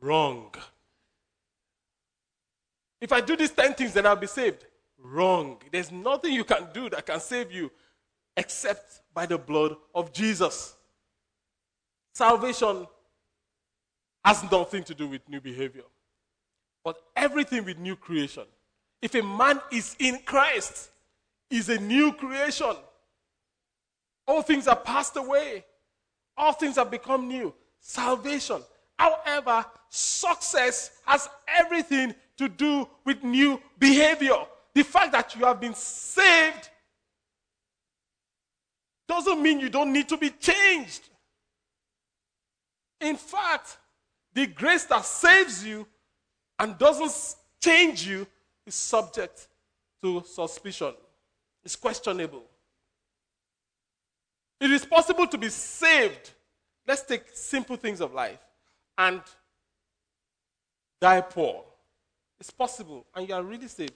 [0.00, 0.52] Wrong.
[3.00, 4.66] If I do these 10 things, then I'll be saved.
[5.12, 5.58] Wrong.
[5.70, 7.70] There's nothing you can do that can save you
[8.36, 10.74] except by the blood of Jesus.
[12.12, 12.86] Salvation
[14.24, 15.84] has nothing to do with new behavior,
[16.82, 18.44] but everything with new creation.
[19.00, 20.90] If a man is in Christ,
[21.50, 22.74] is a new creation.
[24.26, 25.64] All things are passed away.
[26.36, 27.54] All things have become new.
[27.78, 28.60] Salvation.
[28.98, 34.44] However, success has everything to do with new behavior.
[34.76, 36.68] The fact that you have been saved
[39.08, 41.00] doesn't mean you don't need to be changed.
[43.00, 43.78] In fact,
[44.34, 45.86] the grace that saves you
[46.58, 48.26] and doesn't change you
[48.66, 49.48] is subject
[50.02, 50.92] to suspicion.
[51.64, 52.44] It's questionable.
[54.60, 56.32] It is possible to be saved.
[56.86, 58.40] Let's take simple things of life
[58.98, 59.22] and
[61.00, 61.64] die poor.
[62.38, 63.94] It's possible, and you are really saved.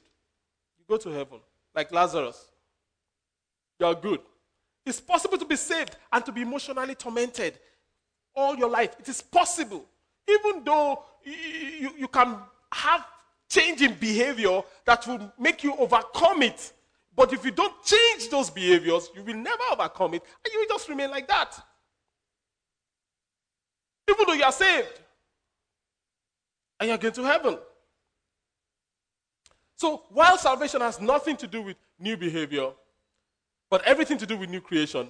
[0.90, 1.38] You go to heaven,
[1.72, 2.46] like Lazarus.
[3.78, 4.18] You are good.
[4.84, 7.60] It's possible to be saved and to be emotionally tormented
[8.34, 8.96] all your life.
[8.98, 9.84] It is possible.
[10.28, 12.36] Even though you, you, you can
[12.72, 13.06] have
[13.48, 16.72] change in behavior that will make you overcome it.
[17.14, 20.74] But if you don't change those behaviors, you will never overcome it, and you will
[20.74, 21.56] just remain like that.
[24.08, 25.00] Even though you are saved
[26.80, 27.58] and you're going to heaven.
[29.80, 32.68] So, while salvation has nothing to do with new behavior,
[33.70, 35.08] but everything to do with new creation,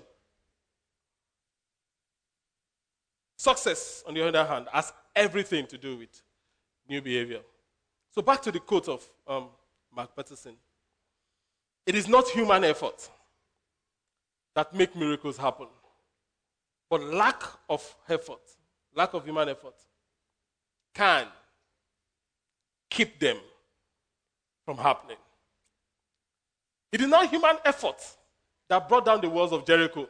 [3.36, 6.22] success, on the other hand, has everything to do with
[6.88, 7.40] new behavior.
[8.12, 9.48] So back to the quote of um,
[9.92, 10.54] Mark Batterson.
[11.84, 13.10] It is not human effort
[14.54, 15.66] that make miracles happen,
[16.88, 18.42] but lack of effort,
[18.94, 19.74] lack of human effort,
[20.94, 21.26] can
[22.88, 23.38] keep them
[24.70, 25.16] from happening.
[26.92, 27.96] It is not human effort
[28.68, 30.08] that brought down the walls of Jericho.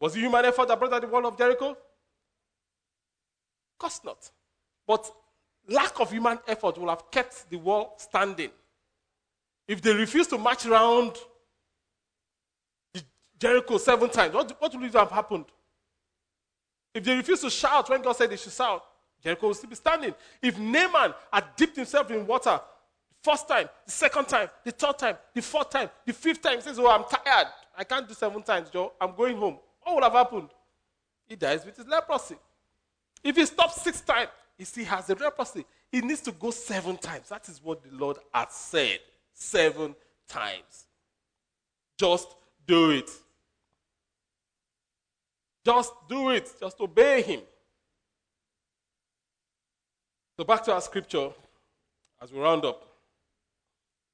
[0.00, 1.70] Was it human effort that brought down the wall of Jericho?
[1.70, 1.76] Of
[3.78, 4.28] course not.
[4.88, 5.08] But
[5.68, 8.50] lack of human effort will have kept the wall standing.
[9.68, 11.12] If they refuse to march around
[13.38, 15.44] Jericho seven times, what, what would have happened?
[16.92, 18.82] If they refuse to shout when God said they should shout,
[19.22, 20.12] Jericho will still be standing.
[20.42, 22.60] If Naaman had dipped himself in water
[23.24, 26.60] first time, the second time, the third time, the fourth time, the fifth time, he
[26.60, 27.48] says, Oh, I'm tired.
[27.76, 28.92] I can't do seven times, Joe.
[29.00, 29.58] I'm going home.
[29.82, 30.50] What would have happened?
[31.26, 32.36] He dies with his leprosy.
[33.22, 35.64] If he stops six times, he see, has the leprosy.
[35.90, 37.30] He needs to go seven times.
[37.30, 39.00] That is what the Lord has said.
[39.32, 39.94] Seven
[40.28, 40.86] times.
[41.98, 42.28] Just
[42.66, 43.10] do it.
[45.64, 46.50] Just do it.
[46.60, 47.40] Just obey Him.
[50.36, 51.30] So back to our scripture
[52.20, 52.93] as we round up.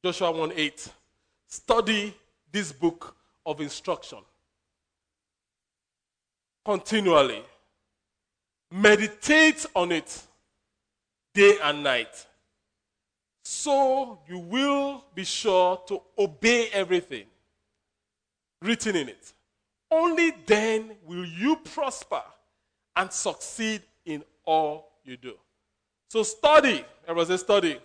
[0.04, 0.88] Joshua 1 8.
[1.46, 2.14] Study
[2.52, 4.18] this book of instruction
[6.64, 7.42] continually.
[8.70, 10.22] Meditate on it
[11.34, 12.26] day and night.
[13.42, 17.24] So you will be sure to obey everything
[18.62, 19.32] written in it.
[19.90, 22.22] Only then will you prosper
[22.94, 25.34] and succeed in all you do.
[26.08, 26.84] So study.
[27.08, 27.80] Everybody say study.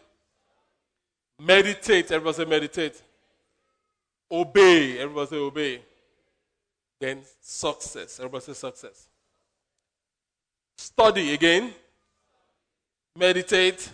[1.40, 2.12] Meditate.
[2.12, 3.02] Everybody say meditate.
[4.32, 5.00] Obey.
[5.00, 5.82] Everybody say obey.
[7.00, 8.20] Then success.
[8.20, 9.08] Everybody say success.
[10.78, 11.74] Study again
[13.18, 13.94] meditate,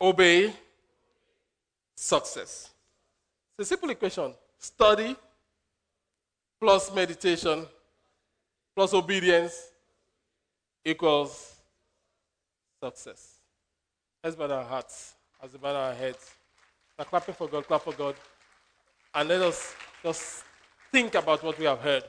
[0.00, 0.52] obey,
[1.94, 2.70] success.
[3.58, 5.14] It's a simple equation study
[6.60, 7.66] plus meditation
[8.74, 9.70] plus obedience
[10.84, 11.54] equals
[12.82, 13.34] success.
[14.24, 16.32] Let's bow our hearts as we bow our heads.
[16.98, 18.14] Now, clapping for God, clap for God.
[19.14, 20.44] And let us just
[20.90, 22.04] think about what we have heard.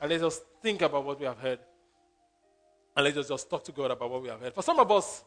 [0.00, 1.58] And let us think about what we have heard.
[2.96, 4.54] And let us just talk to God about what we have heard.
[4.54, 5.24] For some of us,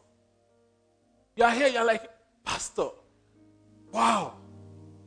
[1.36, 2.10] you are here, you're like,
[2.44, 2.90] Pastor,
[3.92, 4.34] wow,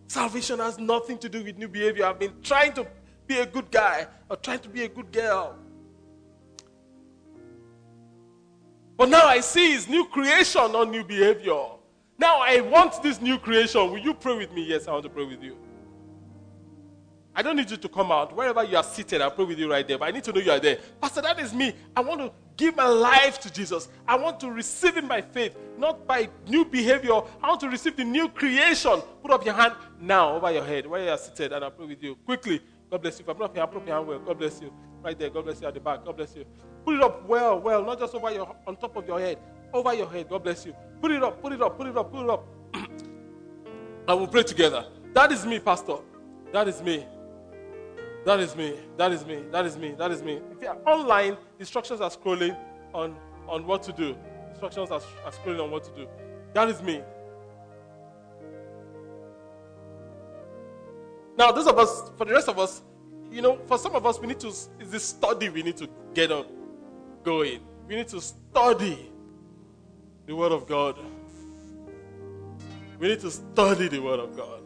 [0.07, 2.07] salvation has nothing to do with new behavior.
[2.07, 2.87] I've been trying to
[3.27, 5.57] be a good guy or trying to be a good girl.
[8.97, 11.63] But now I see his new creation, not new behavior.
[12.23, 13.91] Now I want this new creation.
[13.91, 14.63] Will you pray with me?
[14.63, 15.57] Yes, I want to pray with you.
[17.35, 18.37] I don't need you to come out.
[18.37, 19.99] Wherever you are seated, I'll pray with you right there.
[19.99, 20.79] But I need to know you are there.
[21.01, 21.75] Pastor, that is me.
[21.97, 23.89] I want to give my life to Jesus.
[24.07, 27.23] I want to receive Him by faith, not by new behavior.
[27.43, 29.03] I want to receive the new creation.
[29.21, 31.87] Put up your hand now over your head where you are seated, and I'll pray
[31.87, 32.15] with you.
[32.25, 32.61] Quickly.
[32.89, 33.25] God bless you.
[33.29, 34.21] I'm not here, I'll put up your hand well.
[34.21, 34.73] God bless you.
[35.03, 35.31] Right there.
[35.31, 36.05] God bless you at the back.
[36.05, 36.45] God bless you.
[36.85, 39.39] Put it up well, well, not just over your on top of your head.
[39.73, 40.29] Over your head.
[40.29, 40.75] God bless you.
[41.01, 42.47] Put it up, put it up, put it up, put it up.
[42.75, 42.89] and
[44.09, 44.87] we'll pray together.
[45.15, 45.97] That is me, Pastor.
[46.53, 47.07] That is me.
[48.25, 48.77] That is me.
[48.97, 49.43] That is me.
[49.51, 49.95] That is me.
[49.99, 50.41] That is me.
[50.53, 52.57] If you're online, instructions are scrolling
[52.95, 53.17] on,
[53.49, 54.17] on what to do.
[54.51, 56.09] Instructions are, are scrolling on what to do.
[56.55, 57.03] That is me.
[61.37, 62.83] Now, those of us, for the rest of us,
[63.31, 65.89] you know, for some of us, we need to, is this study we need to
[66.15, 66.47] get up
[67.25, 67.61] going.
[67.89, 69.12] We need to study
[70.27, 70.97] the Word of God.
[72.99, 74.61] We need to study the Word of God.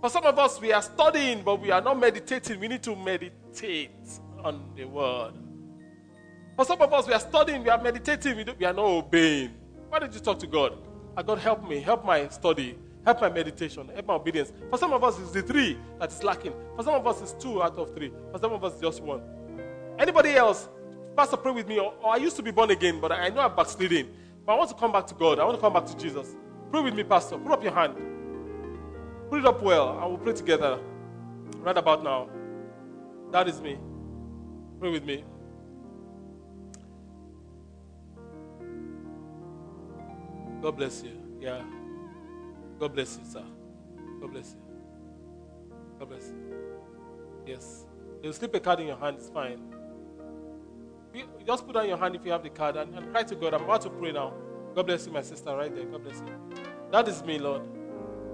[0.00, 2.60] For some of us, we are studying, but we are not meditating.
[2.60, 3.90] We need to meditate
[4.44, 5.34] on the Word.
[6.56, 9.54] For some of us, we are studying, we are meditating, we, we are not obeying.
[9.88, 10.78] Why don't you talk to God?
[11.16, 14.52] Ah, God, help me, help my study, help my meditation, help my obedience.
[14.70, 16.52] For some of us, it's the three that is lacking.
[16.76, 18.12] For some of us, it's two out of three.
[18.32, 19.20] For some of us, just one.
[19.98, 20.68] Anybody else?
[21.18, 21.80] Pastor, pray with me.
[21.80, 24.08] Or, or, I used to be born again, but I know I'm backsliding.
[24.46, 25.40] But I want to come back to God.
[25.40, 26.36] I want to come back to Jesus.
[26.70, 27.36] Pray with me, Pastor.
[27.38, 27.96] Put up your hand.
[29.28, 30.78] Put it up well, and we'll pray together.
[31.56, 32.30] Right about now.
[33.32, 33.80] That is me.
[34.78, 35.24] Pray with me.
[40.62, 41.20] God bless you.
[41.40, 41.64] Yeah.
[42.78, 43.44] God bless you, sir.
[44.20, 44.60] God bless you.
[45.98, 46.54] God bless you.
[47.44, 47.86] Yes.
[48.22, 49.77] You slip a card in your hand, it's fine.
[51.46, 53.54] Just put down your hand if you have the card and, and cry to God.
[53.54, 54.34] I'm about to pray now.
[54.74, 55.84] God bless you, my sister, right there.
[55.86, 56.62] God bless you.
[56.92, 57.62] That is me, Lord.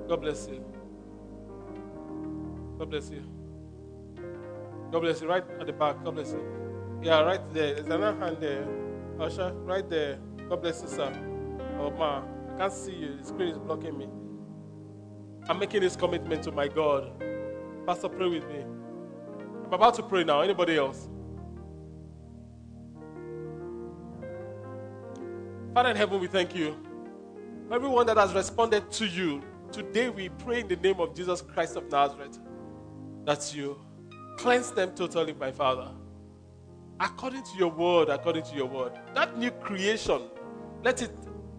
[0.09, 0.65] God bless you.
[2.79, 3.23] God bless you.
[4.93, 5.29] God bless you.
[5.29, 6.03] Right at the back.
[6.05, 6.45] God bless you.
[7.03, 7.75] Yeah, right there.
[7.75, 8.67] There's another hand there.
[9.21, 10.19] Usher, right there.
[10.49, 11.13] God bless you, sir.
[11.79, 12.23] Oh, ma.
[12.55, 13.17] I can't see you.
[13.19, 14.09] The spirit is blocking me.
[15.49, 17.13] I'm making this commitment to my God.
[17.87, 18.65] Pastor, pray with me.
[19.67, 20.41] I'm about to pray now.
[20.41, 21.09] Anybody else?
[25.75, 26.77] Father in heaven, we thank you.
[27.73, 31.75] Everyone that has responded to you, today we pray in the name of Jesus Christ
[31.75, 32.39] of Nazareth
[33.25, 33.77] that you
[34.37, 35.91] cleanse them totally, my Father.
[37.01, 38.93] According to your word, according to your word.
[39.15, 40.23] That new creation,
[40.85, 41.11] let it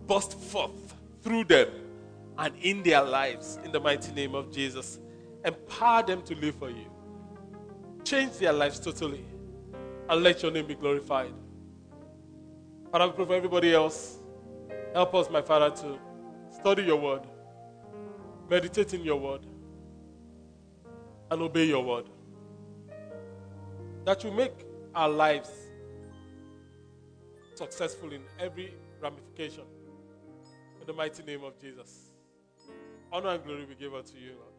[0.08, 1.68] burst forth through them
[2.38, 4.98] and in their lives in the mighty name of Jesus.
[5.44, 6.90] Empower them to live for you.
[8.06, 9.26] Change their lives totally
[10.08, 11.34] and let your name be glorified.
[12.96, 14.20] Father, we pray for everybody else.
[14.94, 16.00] Help us, my Father, to
[16.50, 17.24] study your word,
[18.50, 19.46] meditate in your word
[21.30, 22.06] and obey your word.
[24.06, 24.54] That you make
[24.96, 25.50] our lives
[27.56, 29.66] successful in every ramification.
[30.80, 32.12] In the mighty name of Jesus.
[33.12, 34.54] Honor and glory we give unto you, Lord.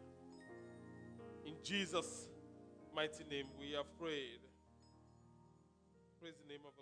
[1.47, 2.27] In Jesus'
[2.95, 4.41] mighty name we have prayed.
[6.21, 6.76] Praise the name of.